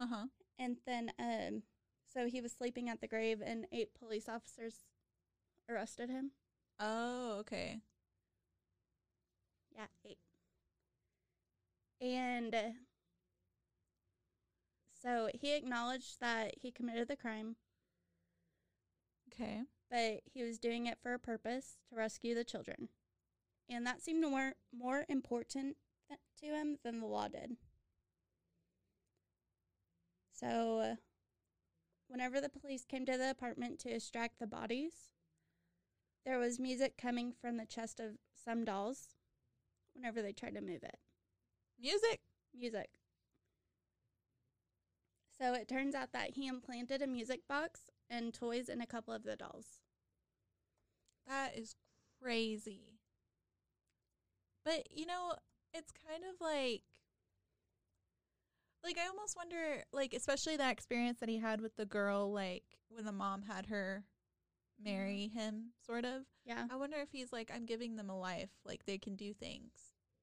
Uh 0.01 0.07
huh. 0.07 0.27
And 0.59 0.79
then, 0.87 1.13
um, 1.19 1.63
so 2.13 2.27
he 2.27 2.41
was 2.41 2.53
sleeping 2.53 2.89
at 2.89 3.01
the 3.01 3.09
grave, 3.09 3.43
and 3.45 3.67
eight 3.73 3.95
police 3.95 4.29
officers 4.29 4.81
arrested 5.69 6.11
him. 6.11 6.33
Oh, 6.81 7.37
okay. 7.41 7.81
Yeah, 9.75 9.87
eight. 10.05 10.19
And 12.01 12.55
uh, 12.55 12.71
so 15.01 15.29
he 15.35 15.55
acknowledged 15.55 16.21
that 16.21 16.55
he 16.61 16.71
committed 16.71 17.09
the 17.09 17.17
crime, 17.17 17.57
Okay. 19.33 19.63
but 19.91 20.23
he 20.25 20.43
was 20.43 20.59
doing 20.59 20.87
it 20.87 20.99
for 21.03 21.15
a 21.15 21.19
purpose 21.19 21.77
to 21.89 21.97
rescue 21.97 22.35
the 22.35 22.45
children. 22.45 22.89
And 23.69 23.87
that 23.87 24.03
seemed 24.03 24.23
more, 24.23 24.55
more 24.73 25.05
important 25.09 25.77
th- 26.09 26.21
to 26.41 26.47
him 26.47 26.79
than 26.83 27.01
the 27.01 27.07
law 27.07 27.29
did. 27.29 27.57
So, 30.33 30.81
uh, 30.81 30.95
whenever 32.09 32.41
the 32.41 32.49
police 32.49 32.85
came 32.85 33.07
to 33.07 33.17
the 33.17 33.31
apartment 33.31 33.79
to 33.81 33.95
extract 33.95 34.39
the 34.39 34.47
bodies, 34.47 35.11
there 36.25 36.39
was 36.39 36.59
music 36.59 36.97
coming 36.97 37.33
from 37.33 37.57
the 37.57 37.67
chest 37.67 38.01
of 38.01 38.19
some 38.35 38.65
dolls 38.65 39.09
whenever 39.95 40.21
they 40.23 40.33
tried 40.33 40.55
to 40.55 40.61
move 40.61 40.83
it. 40.83 40.99
Music. 41.79 42.21
Music. 42.55 42.91
So 45.41 45.55
it 45.55 45.69
turns 45.69 45.95
out 45.95 46.13
that 46.13 46.31
he 46.31 46.47
implanted 46.47 47.03
a 47.03 47.07
music 47.07 47.47
box 47.49 47.83
and 48.09 48.33
toys 48.33 48.69
and 48.69 48.83
a 48.83 48.87
couple 48.87 49.15
of 49.15 49.25
the 49.25 49.37
dolls. 49.37 49.81
That 51.27 51.57
is 51.57 51.75
crazy. 52.23 52.99
But 54.65 54.89
you 54.91 55.07
know, 55.07 55.35
it's 55.73 55.93
kind 56.09 56.23
of 56.25 56.41
like 56.41 56.83
like 58.83 58.99
I 58.99 59.09
almost 59.09 59.37
wonder 59.37 59.83
like 59.93 60.15
especially 60.15 60.57
that 60.57 60.73
experience 60.73 61.19
that 61.21 61.29
he 61.29 61.39
had 61.39 61.61
with 61.61 61.77
the 61.77 61.87
girl 61.87 62.33
like 62.33 62.65
when 62.89 63.05
the 63.05 63.13
mom 63.13 63.43
had 63.43 63.67
her 63.67 64.05
marry 64.83 65.31
mm-hmm. 65.31 65.39
him 65.39 65.65
sort 65.85 66.05
of. 66.05 66.23
Yeah. 66.45 66.67
I 66.71 66.77
wonder 66.77 66.99
if 66.99 67.11
he's 67.11 67.33
like 67.33 67.51
I'm 67.55 67.67
giving 67.67 67.97
them 67.97 68.11
a 68.11 68.19
life 68.19 68.51
like 68.65 68.85
they 68.87 68.99
can 68.99 69.17
do 69.17 69.33
things 69.35 69.73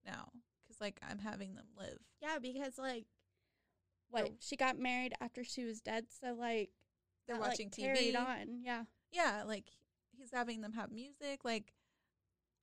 now 0.06 0.30
cuz 0.68 0.80
like 0.80 1.00
I'm 1.08 1.20
having 1.20 1.56
them 1.56 1.68
live. 1.78 2.00
Yeah, 2.22 2.40
because 2.40 2.78
like 2.78 3.06
what 4.10 4.26
Oh. 4.26 4.36
she 4.40 4.56
got 4.56 4.78
married 4.78 5.14
after 5.20 5.44
she 5.44 5.66
was 5.66 5.82
dead, 5.82 6.06
so 6.10 6.34
like 6.34 6.72
They're 7.28 7.36
that, 7.38 7.42
like, 7.42 7.50
watching 7.52 7.70
carried 7.70 8.16
TV. 8.16 8.18
on. 8.20 8.62
Yeah. 8.64 8.84
Yeah, 9.12 9.44
like 9.46 9.66
he's 10.12 10.32
having 10.32 10.62
them 10.62 10.74
have 10.74 10.92
music 10.92 11.44
like 11.44 11.74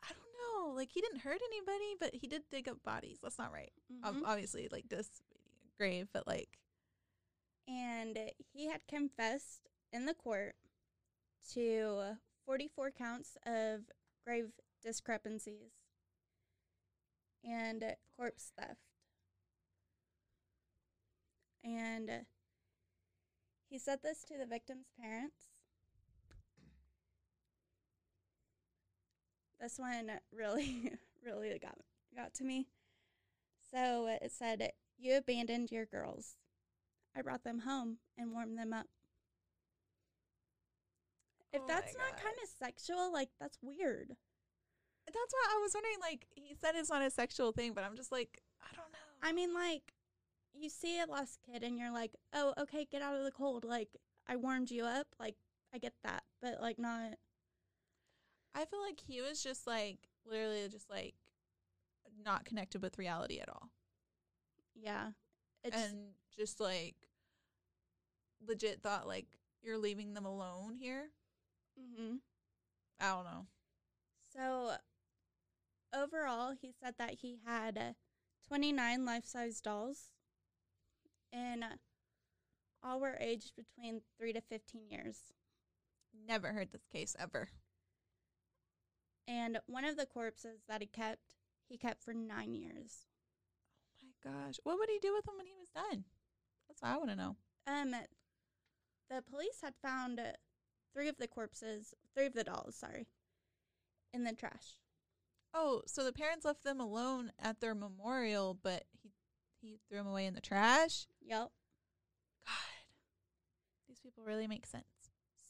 I 0.02 0.08
don't 0.08 0.66
know. 0.68 0.74
Like 0.74 0.90
he 0.92 1.00
didn't 1.00 1.20
hurt 1.20 1.40
anybody, 1.44 1.94
but 1.98 2.14
he 2.14 2.26
did 2.26 2.42
dig 2.50 2.68
up 2.68 2.82
bodies. 2.82 3.18
That's 3.22 3.38
not 3.38 3.52
right. 3.52 3.72
Mhm. 3.92 4.22
obviously 4.24 4.68
like 4.70 4.88
this 4.88 5.22
grave, 5.78 6.08
but 6.12 6.26
like 6.26 6.58
and 7.68 8.18
he 8.52 8.66
had 8.66 8.86
confessed 8.88 9.68
in 9.92 10.06
the 10.06 10.14
court 10.14 10.56
to 11.52 12.16
44 12.46 12.90
counts 12.90 13.36
of 13.46 13.82
grave 14.24 14.50
discrepancies 14.82 15.70
and 17.44 17.96
corpse 18.16 18.52
theft. 18.58 18.80
And 21.62 22.26
he 23.70 23.78
said 23.78 24.00
this 24.02 24.24
to 24.24 24.36
the 24.36 24.46
victim's 24.46 24.88
parents. 25.00 25.36
This 29.60 29.78
one 29.78 30.10
really, 30.32 30.92
really 31.24 31.56
got 31.58 31.78
got 32.14 32.34
to 32.34 32.44
me. 32.44 32.66
So 33.70 34.08
it 34.20 34.32
said, 34.32 34.72
"You 34.98 35.16
abandoned 35.16 35.70
your 35.70 35.86
girls. 35.86 36.36
I 37.16 37.22
brought 37.22 37.44
them 37.44 37.60
home 37.60 37.98
and 38.18 38.32
warmed 38.32 38.58
them 38.58 38.72
up." 38.72 38.86
If 41.52 41.62
Oh 41.62 41.66
that's 41.68 41.96
not 41.96 42.20
kind 42.22 42.36
of 42.42 42.48
sexual, 42.48 43.12
like 43.12 43.30
that's 43.38 43.58
weird. 43.62 44.16
that's 45.06 45.32
why 45.32 45.46
I 45.50 45.60
was 45.60 45.72
wondering 45.74 45.98
like 46.00 46.26
he 46.34 46.54
said 46.60 46.74
it's 46.74 46.90
not 46.90 47.02
a 47.02 47.10
sexual 47.10 47.52
thing, 47.52 47.72
but 47.72 47.84
I'm 47.84 47.96
just 47.96 48.10
like 48.10 48.40
I 48.62 48.74
don't 48.74 48.92
know. 48.92 49.10
I 49.22 49.32
mean, 49.32 49.52
like, 49.54 49.92
you 50.54 50.68
see 50.68 51.00
a 51.00 51.06
lost 51.06 51.38
kid 51.44 51.62
and 51.62 51.78
you're 51.78 51.92
like, 51.92 52.12
oh, 52.32 52.54
okay, 52.58 52.86
get 52.90 53.02
out 53.02 53.16
of 53.16 53.24
the 53.24 53.30
cold. 53.30 53.64
Like, 53.64 53.88
I 54.26 54.36
warmed 54.36 54.70
you 54.70 54.84
up. 54.84 55.06
Like, 55.18 55.36
I 55.74 55.78
get 55.78 55.94
that, 56.04 56.24
but 56.42 56.60
like, 56.60 56.78
not. 56.78 57.14
I 58.54 58.64
feel 58.64 58.82
like 58.82 59.00
he 59.06 59.20
was 59.20 59.42
just 59.42 59.66
like 59.66 59.98
literally 60.26 60.68
just 60.68 60.90
like 60.90 61.14
not 62.24 62.44
connected 62.44 62.82
with 62.82 62.98
reality 62.98 63.38
at 63.38 63.48
all. 63.48 63.70
Yeah, 64.74 65.10
it's 65.62 65.76
and 65.76 66.14
just 66.36 66.60
like 66.60 66.96
legit 68.46 68.82
thought 68.82 69.06
like 69.06 69.26
you're 69.62 69.78
leaving 69.78 70.14
them 70.14 70.26
alone 70.26 70.74
here. 70.74 71.10
Mm-hmm. 71.78 72.16
I 73.00 73.08
don't 73.08 73.24
know. 73.24 73.46
So, 74.34 74.72
overall, 75.94 76.54
he 76.60 76.72
said 76.72 76.94
that 76.98 77.14
he 77.22 77.38
had 77.44 77.78
uh, 77.78 77.92
29 78.46 79.04
life 79.04 79.26
size 79.26 79.60
dolls, 79.60 80.10
and 81.32 81.64
all 82.82 83.00
were 83.00 83.16
aged 83.20 83.52
between 83.56 84.02
3 84.18 84.32
to 84.32 84.40
15 84.40 84.82
years. 84.88 85.32
Never 86.26 86.48
heard 86.48 86.72
this 86.72 86.86
case 86.92 87.14
ever. 87.18 87.48
And 89.28 89.58
one 89.66 89.84
of 89.84 89.96
the 89.96 90.06
corpses 90.06 90.62
that 90.68 90.80
he 90.80 90.86
kept, 90.86 91.36
he 91.68 91.76
kept 91.76 92.02
for 92.02 92.12
nine 92.12 92.54
years. 92.54 93.06
Oh 94.02 94.06
my 94.06 94.32
gosh. 94.32 94.56
What 94.64 94.78
would 94.78 94.90
he 94.90 94.98
do 94.98 95.14
with 95.14 95.24
them 95.24 95.36
when 95.36 95.46
he 95.46 95.54
was 95.58 95.68
done? 95.68 96.04
That's 96.68 96.82
what 96.82 96.90
I 96.90 96.96
want 96.96 97.10
to 97.10 97.16
know. 97.16 97.36
Um, 97.66 97.94
the 99.08 99.22
police 99.22 99.60
had 99.62 99.74
found 99.82 100.20
three 100.92 101.08
of 101.08 101.18
the 101.18 101.28
corpses, 101.28 101.94
three 102.14 102.26
of 102.26 102.34
the 102.34 102.44
dolls, 102.44 102.76
sorry, 102.76 103.06
in 104.12 104.24
the 104.24 104.32
trash. 104.32 104.78
Oh, 105.52 105.82
so 105.86 106.04
the 106.04 106.12
parents 106.12 106.44
left 106.44 106.62
them 106.62 106.80
alone 106.80 107.32
at 107.38 107.60
their 107.60 107.74
memorial, 107.74 108.58
but 108.62 108.84
he 109.60 109.78
threw 109.88 109.98
them 109.98 110.06
away 110.06 110.26
in 110.26 110.34
the 110.34 110.40
trash? 110.40 111.06
Yep. 111.22 111.50
God. 112.46 112.54
These 113.88 114.00
people 114.00 114.24
really 114.24 114.46
make 114.46 114.66
sense. 114.66 114.84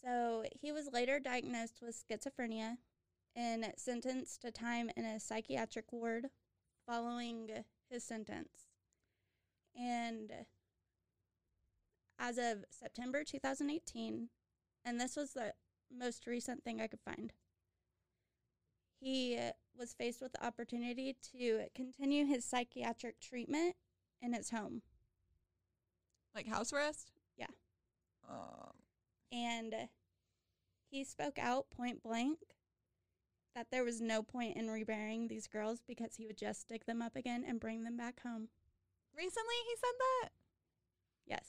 So 0.03 0.45
he 0.61 0.73
was 0.73 0.89
later 0.93 1.21
diagnosed 1.21 1.81
with 1.83 2.03
schizophrenia 2.03 2.77
and 3.37 3.73
sentenced 3.77 4.43
to 4.43 4.51
time 4.51 4.91
in 4.97 5.05
a 5.05 5.21
psychiatric 5.21 5.93
ward 5.93 6.29
following 6.87 7.51
his 7.89 8.03
sentence. 8.03 8.69
And 9.79 10.33
as 12.19 12.39
of 12.39 12.65
September 12.71 13.25
2018, 13.25 14.29
and 14.85 15.01
this 15.01 15.17
was 15.17 15.33
the 15.33 15.53
most 15.97 16.27
recent 16.27 16.65
thing 16.65 16.81
I 16.81 16.87
could 16.87 17.01
find, 17.01 17.33
he 18.99 19.39
was 19.79 19.95
faced 19.95 20.21
with 20.21 20.33
the 20.33 20.45
opportunity 20.45 21.17
to 21.33 21.67
continue 21.75 22.27
his 22.27 22.45
psychiatric 22.45 23.21
treatment 23.21 23.77
in 24.21 24.33
his 24.33 24.51
home. 24.51 24.83
Like 26.35 26.47
house 26.47 26.73
arrest? 26.73 27.13
Yeah. 27.37 27.47
Um, 28.29 28.73
And 29.33 29.75
he 30.91 31.05
spoke 31.05 31.39
out 31.39 31.71
point 31.71 32.03
blank 32.03 32.39
that 33.55 33.69
there 33.71 33.85
was 33.85 34.01
no 34.01 34.23
point 34.23 34.57
in 34.57 34.69
reburying 34.71 35.29
these 35.29 35.49
girls 35.49 35.81
because 35.87 36.17
he 36.17 36.27
would 36.27 36.39
just 36.39 36.61
stick 36.63 36.87
them 36.87 37.03
up 37.03 37.17
again 37.17 37.45
and 37.47 37.59
bring 37.61 37.83
them 37.83 37.97
back 37.97 38.23
home. 38.23 38.49
recently 39.17 39.55
he 39.69 39.77
said 39.77 39.95
that? 39.99 40.29
Yes. 41.27 41.47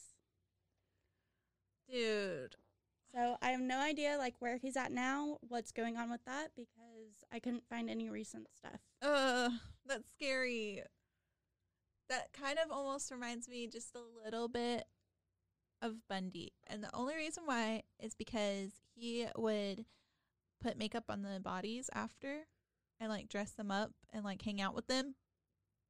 Dude. 1.90 2.56
So 3.14 3.38
I 3.42 3.50
have 3.50 3.62
no 3.62 3.80
idea 3.80 4.16
like 4.18 4.36
where 4.40 4.58
he's 4.58 4.78
at 4.78 4.92
now, 4.92 5.38
what's 5.42 5.72
going 5.72 5.98
on 5.98 6.10
with 6.10 6.24
that 6.26 6.50
because 6.56 7.26
I 7.32 7.40
couldn't 7.40 7.68
find 7.70 7.90
any 7.90 8.10
recent 8.10 8.48
stuff. 8.56 8.80
Uh, 9.02 9.50
that's 9.86 10.10
scary. 10.16 10.84
That 12.12 12.34
kind 12.34 12.60
of 12.64 12.70
almost 12.70 13.10
reminds 13.10 13.48
me 13.48 13.68
just 13.68 13.96
a 13.96 14.24
little 14.26 14.50
bit 14.50 14.84
of 15.82 16.08
Bundy. 16.10 16.52
And 16.68 16.84
the 16.84 16.94
only 16.94 17.16
reason 17.16 17.44
why 17.46 17.84
is 18.00 18.14
because 18.14 18.72
he 18.94 19.28
would 19.38 19.86
put 20.62 20.78
makeup 20.78 21.06
on 21.08 21.22
the 21.22 21.40
bodies 21.40 21.90
after 21.94 22.48
and 23.00 23.10
like 23.10 23.30
dress 23.30 23.52
them 23.52 23.72
up 23.72 23.92
and 24.12 24.26
like 24.26 24.42
hang 24.42 24.60
out 24.60 24.76
with 24.76 24.88
them 24.88 25.16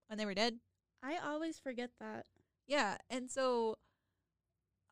when 0.07 0.19
they 0.19 0.25
were 0.25 0.35
dead. 0.35 0.59
I 1.01 1.17
always 1.17 1.57
forget 1.57 1.89
that. 1.99 2.27
Yeah. 2.67 2.97
And 3.09 3.31
so, 3.31 3.79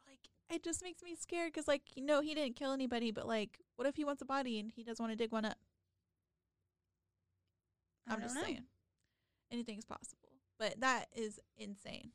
like, 0.08 0.30
it 0.50 0.63
just 0.63 0.82
makes 0.82 1.04
me 1.04 1.15
scared 1.15 1.54
because, 1.54 1.68
like, 1.68 1.84
you 1.96 2.04
know, 2.04 2.22
he 2.22 2.34
didn't 2.34 2.56
kill 2.56 2.72
anybody, 2.72 3.12
but 3.12 3.28
like, 3.28 3.60
what 3.76 3.88
if 3.88 3.98
he 3.98 4.04
wants 4.04 4.24
a 4.24 4.26
body 4.26 4.60
and 4.60 4.72
he 4.76 4.84
doesn't 4.84 5.04
want 5.04 5.13
to 5.13 5.24
dig 5.24 5.32
one 5.32 5.46
up? 5.46 5.60
I'm 8.08 8.20
just 8.20 8.34
know. 8.34 8.42
saying. 8.42 8.63
Anything's 9.52 9.86
possible. 9.86 10.29
But 10.60 10.82
that 10.82 11.06
is 11.15 11.39
insane. 11.58 12.12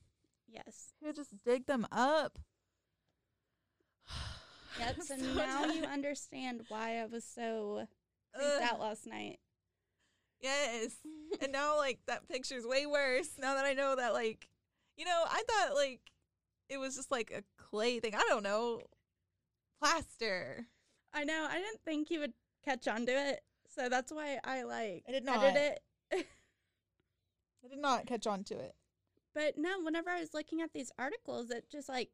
Yes. 0.47 0.93
He 1.01 1.07
would 1.07 1.17
just 1.17 1.43
dig 1.45 1.67
them 1.67 1.87
up. 1.91 2.39
Yep. 4.79 4.97
I'm 4.97 5.03
So 5.03 5.17
so 5.17 5.35
now 5.35 5.67
you 5.67 5.85
understand 5.85 6.63
why 6.69 6.99
I 7.01 7.07
was 7.07 7.25
so 7.25 7.87
freaked 8.35 8.57
Ugh. 8.57 8.63
out 8.73 8.81
last 8.81 9.07
night. 9.07 9.39
Yes. 10.41 10.97
and 11.41 11.53
now, 11.53 11.77
like, 11.77 12.01
that 12.09 12.29
picture's 12.29 12.67
way 12.67 12.85
worse 12.85 13.29
now 13.39 13.55
that 13.55 13.65
I 13.65 13.73
know 13.75 13.95
that, 13.95 14.13
like, 14.15 14.49
you 14.97 15.05
know, 15.05 15.23
I 15.31 15.43
thought, 15.49 15.77
like, 15.77 16.01
it 16.69 16.79
was 16.79 16.97
just 16.97 17.11
like 17.11 17.31
a 17.31 17.45
clay 17.63 18.01
thing. 18.01 18.15
I 18.17 18.25
don't 18.29 18.43
know. 18.43 18.81
Plaster. 19.81 20.67
I 21.13 21.25
know. 21.25 21.47
I 21.49 21.55
didn't 21.61 21.81
think 21.85 22.11
you 22.11 22.21
would 22.21 22.33
catch 22.65 22.89
on 22.89 23.07
to 23.07 23.13
it, 23.13 23.41
so 23.69 23.89
that's 23.89 24.13
why 24.13 24.39
I 24.43 24.63
like 24.63 25.05
I 25.09 25.13
did 25.13 25.29
edited 25.29 25.55
not. 25.55 25.57
it. 25.57 25.81
I 27.65 27.69
did 27.69 27.79
not 27.79 28.07
catch 28.07 28.27
on 28.27 28.45
to 28.45 28.55
it. 28.55 28.75
But 29.35 29.57
no, 29.59 29.81
whenever 29.81 30.11
I 30.11 30.21
was 30.21 30.35
looking 30.35 30.61
at 30.61 30.73
these 30.73 30.93
articles, 30.99 31.51
it 31.51 31.69
just 31.71 31.89
like 31.89 32.11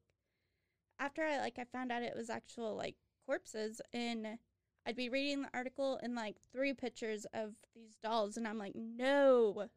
after 0.98 1.22
I 1.22 1.38
like 1.38 1.58
I 1.58 1.64
found 1.64 1.90
out 1.92 2.02
it 2.02 2.16
was 2.16 2.30
actual 2.30 2.74
like 2.76 2.96
corpses, 3.26 3.80
and 3.92 4.38
I'd 4.86 4.96
be 4.96 5.08
reading 5.08 5.42
the 5.42 5.50
article 5.52 5.98
and 6.02 6.14
like 6.14 6.36
three 6.52 6.72
pictures 6.72 7.26
of 7.34 7.54
these 7.74 7.96
dolls, 8.02 8.36
and 8.36 8.46
I'm 8.48 8.58
like, 8.58 8.74
no. 8.74 9.68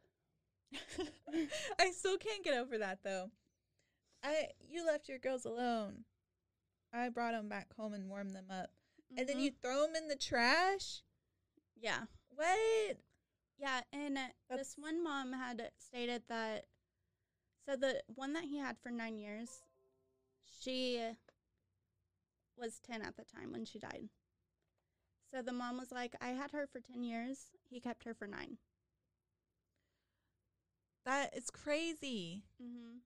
I 1.80 1.92
still 1.92 2.18
can't 2.18 2.44
get 2.44 2.58
over 2.58 2.78
that 2.78 3.00
though. 3.04 3.30
I 4.24 4.50
you 4.60 4.86
left 4.86 5.10
your 5.10 5.20
girls 5.20 5.46
alone. 5.46 6.06
I 6.94 7.10
brought 7.10 7.34
them 7.34 7.50
back 7.50 7.74
home 7.76 7.94
and 7.94 8.10
warmed 8.10 8.36
them 8.36 8.50
up, 8.50 8.70
and 9.18 9.28
then 9.28 9.38
Mhm. 9.38 9.44
you 9.44 9.52
throw 9.52 9.82
them 9.82 9.96
in 9.96 10.08
the 10.08 10.16
trash. 10.16 11.02
yeah, 11.76 12.06
What? 12.30 12.98
Yeah, 13.58 13.82
and 13.92 14.18
this 14.50 14.76
one 14.78 15.04
mom 15.04 15.34
had 15.34 15.70
stated 15.78 16.24
that. 16.30 16.66
So 17.66 17.76
the 17.78 18.02
one 18.08 18.34
that 18.34 18.44
he 18.44 18.58
had 18.60 18.78
for 18.78 18.90
nine 18.92 19.18
years, 19.18 19.50
she 20.62 21.02
was 22.58 22.80
ten 22.80 23.02
at 23.02 23.16
the 23.16 23.24
time 23.24 23.52
when 23.52 23.66
she 23.66 23.80
died. 23.80 24.10
So 25.32 25.42
the 25.42 25.54
mom 25.54 25.78
was 25.78 25.92
like, 25.92 26.16
"I 26.22 26.30
had 26.30 26.52
her 26.52 26.68
for 26.68 26.80
ten 26.80 27.04
years. 27.04 27.52
He 27.70 27.80
kept 27.80 28.04
her 28.04 28.14
for 28.14 28.28
9 28.28 28.58
That 31.06 31.36
is 31.36 31.50
crazy. 31.50 32.44
Mm-hmm. 32.62 32.98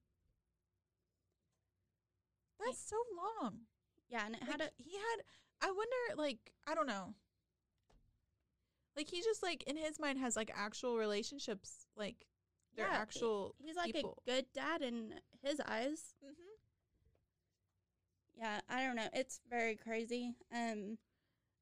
That's 2.60 2.80
so 2.80 2.98
long. 3.42 3.62
Yeah, 4.10 4.26
and 4.26 4.36
it 4.36 4.42
Like, 4.42 4.52
had 4.52 4.62
a 4.62 4.70
he 4.78 4.96
had. 4.98 5.24
I 5.62 5.72
wonder, 5.72 6.22
like, 6.22 6.54
I 6.68 6.76
don't 6.76 6.88
know. 6.88 7.16
Like 8.98 9.10
he 9.10 9.22
just 9.22 9.44
like 9.44 9.64
in 9.64 9.78
his 9.78 10.00
mind 10.00 10.18
has 10.20 10.36
like 10.36 10.52
actual 10.56 10.98
relationships, 10.98 11.86
like 11.96 12.26
they're 12.76 12.88
Yeah, 12.88 12.98
actual. 12.98 13.56
he's 13.60 13.76
like 13.76 13.94
people. 13.94 14.22
a 14.28 14.30
good 14.32 14.46
dad 14.54 14.82
in 14.82 15.14
his 15.44 15.62
eyes. 15.62 16.16
hmm 16.22 16.32
Yeah, 18.36 18.60
I 18.68 18.84
don't 18.84 18.96
know. 18.96 19.08
It's 19.14 19.40
very 19.50 19.76
crazy. 19.76 20.34
Um. 20.52 20.98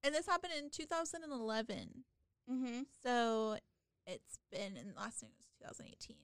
And 0.04 0.13
this 0.13 0.28
happened 0.28 0.54
in 0.58 0.69
2011. 0.69 2.04
Mm-hmm. 2.52 2.82
So 3.02 3.58
it's 4.06 4.38
been, 4.52 4.78
and 4.78 4.95
last 4.95 5.24
name 5.24 5.32
was 5.36 5.48
2018. 5.60 6.15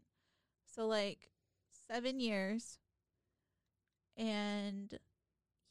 So 0.68 0.86
like 0.86 1.32
seven 1.90 2.20
years. 2.20 2.78
And 4.16 5.00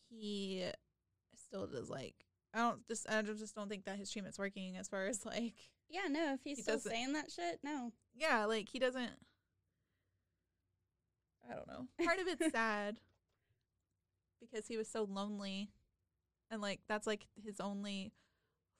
he 0.09 0.65
still 1.37 1.69
does 1.69 1.89
like, 1.89 2.27
I 2.53 2.59
don't 2.59 2.87
just, 2.89 3.09
I 3.09 3.23
don't- 3.23 3.39
just 3.39 3.55
don't 3.55 3.69
think 3.69 3.85
that 3.85 3.97
his 3.97 4.11
treatment's 4.11 4.39
working 4.39 4.77
as 4.77 4.89
far 4.89 5.07
as 5.07 5.25
like, 5.25 5.55
Yeah, 5.89 6.09
no. 6.09 6.35
If 6.35 6.41
he's 6.45 6.59
He 6.59 6.63
still 6.63 6.79
saying 6.79 7.13
that 7.15 7.31
shit, 7.31 7.61
no. 7.63 7.93
yeah, 8.15 8.45
like 8.47 8.69
he 8.69 8.79
doesn't, 8.79 9.11
I 11.49 11.55
don't 11.55 11.67
know. 11.69 11.87
Part 12.05 12.19
of 12.19 12.27
it's 12.27 12.51
sad 12.53 12.97
because 14.41 14.67
he 14.67 14.77
was 14.77 14.89
so 14.89 15.05
lonely. 15.05 15.71
And 16.51 16.61
like, 16.61 16.81
that's 16.89 17.07
like 17.07 17.27
his 17.45 17.61
only 17.61 18.13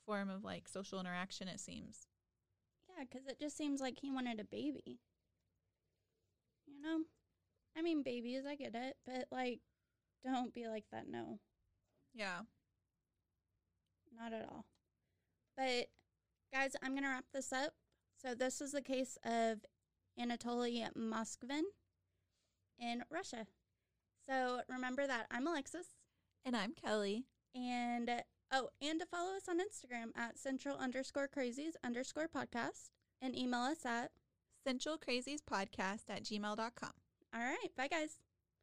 form 0.07 0.29
of 0.31 0.43
like 0.45 0.69
social 0.69 0.99
interaction, 1.01 1.47
it 1.49 1.61
seems. 1.61 2.07
Yeah, 2.89 3.05
because 3.09 3.27
it 3.29 3.39
just 3.41 3.57
seems 3.57 3.81
like 3.81 3.99
he 4.01 4.11
wanted 4.11 4.41
a 4.41 4.45
baby. 4.45 4.99
You 6.67 6.81
know, 6.83 7.01
I 7.77 7.83
mean, 7.83 8.03
babies, 8.03 8.43
I 8.49 8.57
get 8.57 8.75
it, 8.75 8.97
but 9.07 9.27
like, 9.31 9.61
don't 10.25 10.53
be 10.53 10.67
like 10.67 10.85
that. 10.93 11.09
No, 11.09 11.39
Yeah. 12.15 12.41
Not 14.17 14.33
at 14.33 14.49
all. 14.49 14.67
But 15.57 15.89
guys, 16.53 16.77
I'm 16.83 16.95
gonna 16.95 17.09
wrap 17.09 17.27
this 17.33 17.53
up. 17.53 17.75
So 18.23 18.35
this 18.35 18.61
is 18.61 18.73
the 18.73 18.83
case 18.83 19.19
of 19.25 19.65
Anatoly 20.19 20.87
Moskvin 20.97 21.63
in 22.79 23.03
Russia. 23.11 23.47
So 24.29 24.61
remember 24.69 25.07
that 25.07 25.27
I'm 25.31 25.47
Alexis. 25.47 25.87
And 26.45 26.57
I'm 26.57 26.73
Kelly. 26.73 27.25
And 27.55 28.11
oh, 28.53 28.69
and 28.81 29.01
to 29.01 29.07
follow 29.07 29.37
us 29.37 29.49
on 29.49 29.59
Instagram 29.59 30.17
at 30.17 30.39
central 30.39 30.77
underscore 30.77 31.29
crazies 31.29 31.75
underscore 31.85 32.29
podcast 32.29 32.91
and 33.21 33.37
email 33.37 33.61
us 33.61 33.85
at 33.85 34.11
Central 34.67 34.99
Crazies 34.99 35.41
Podcast 35.41 36.09
at 36.09 36.25
gmail.com. 36.25 36.93
all 37.35 37.41
right. 37.41 37.69
Bye, 37.77 37.89
guys. 37.89 38.19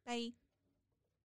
Bye. 0.06 0.47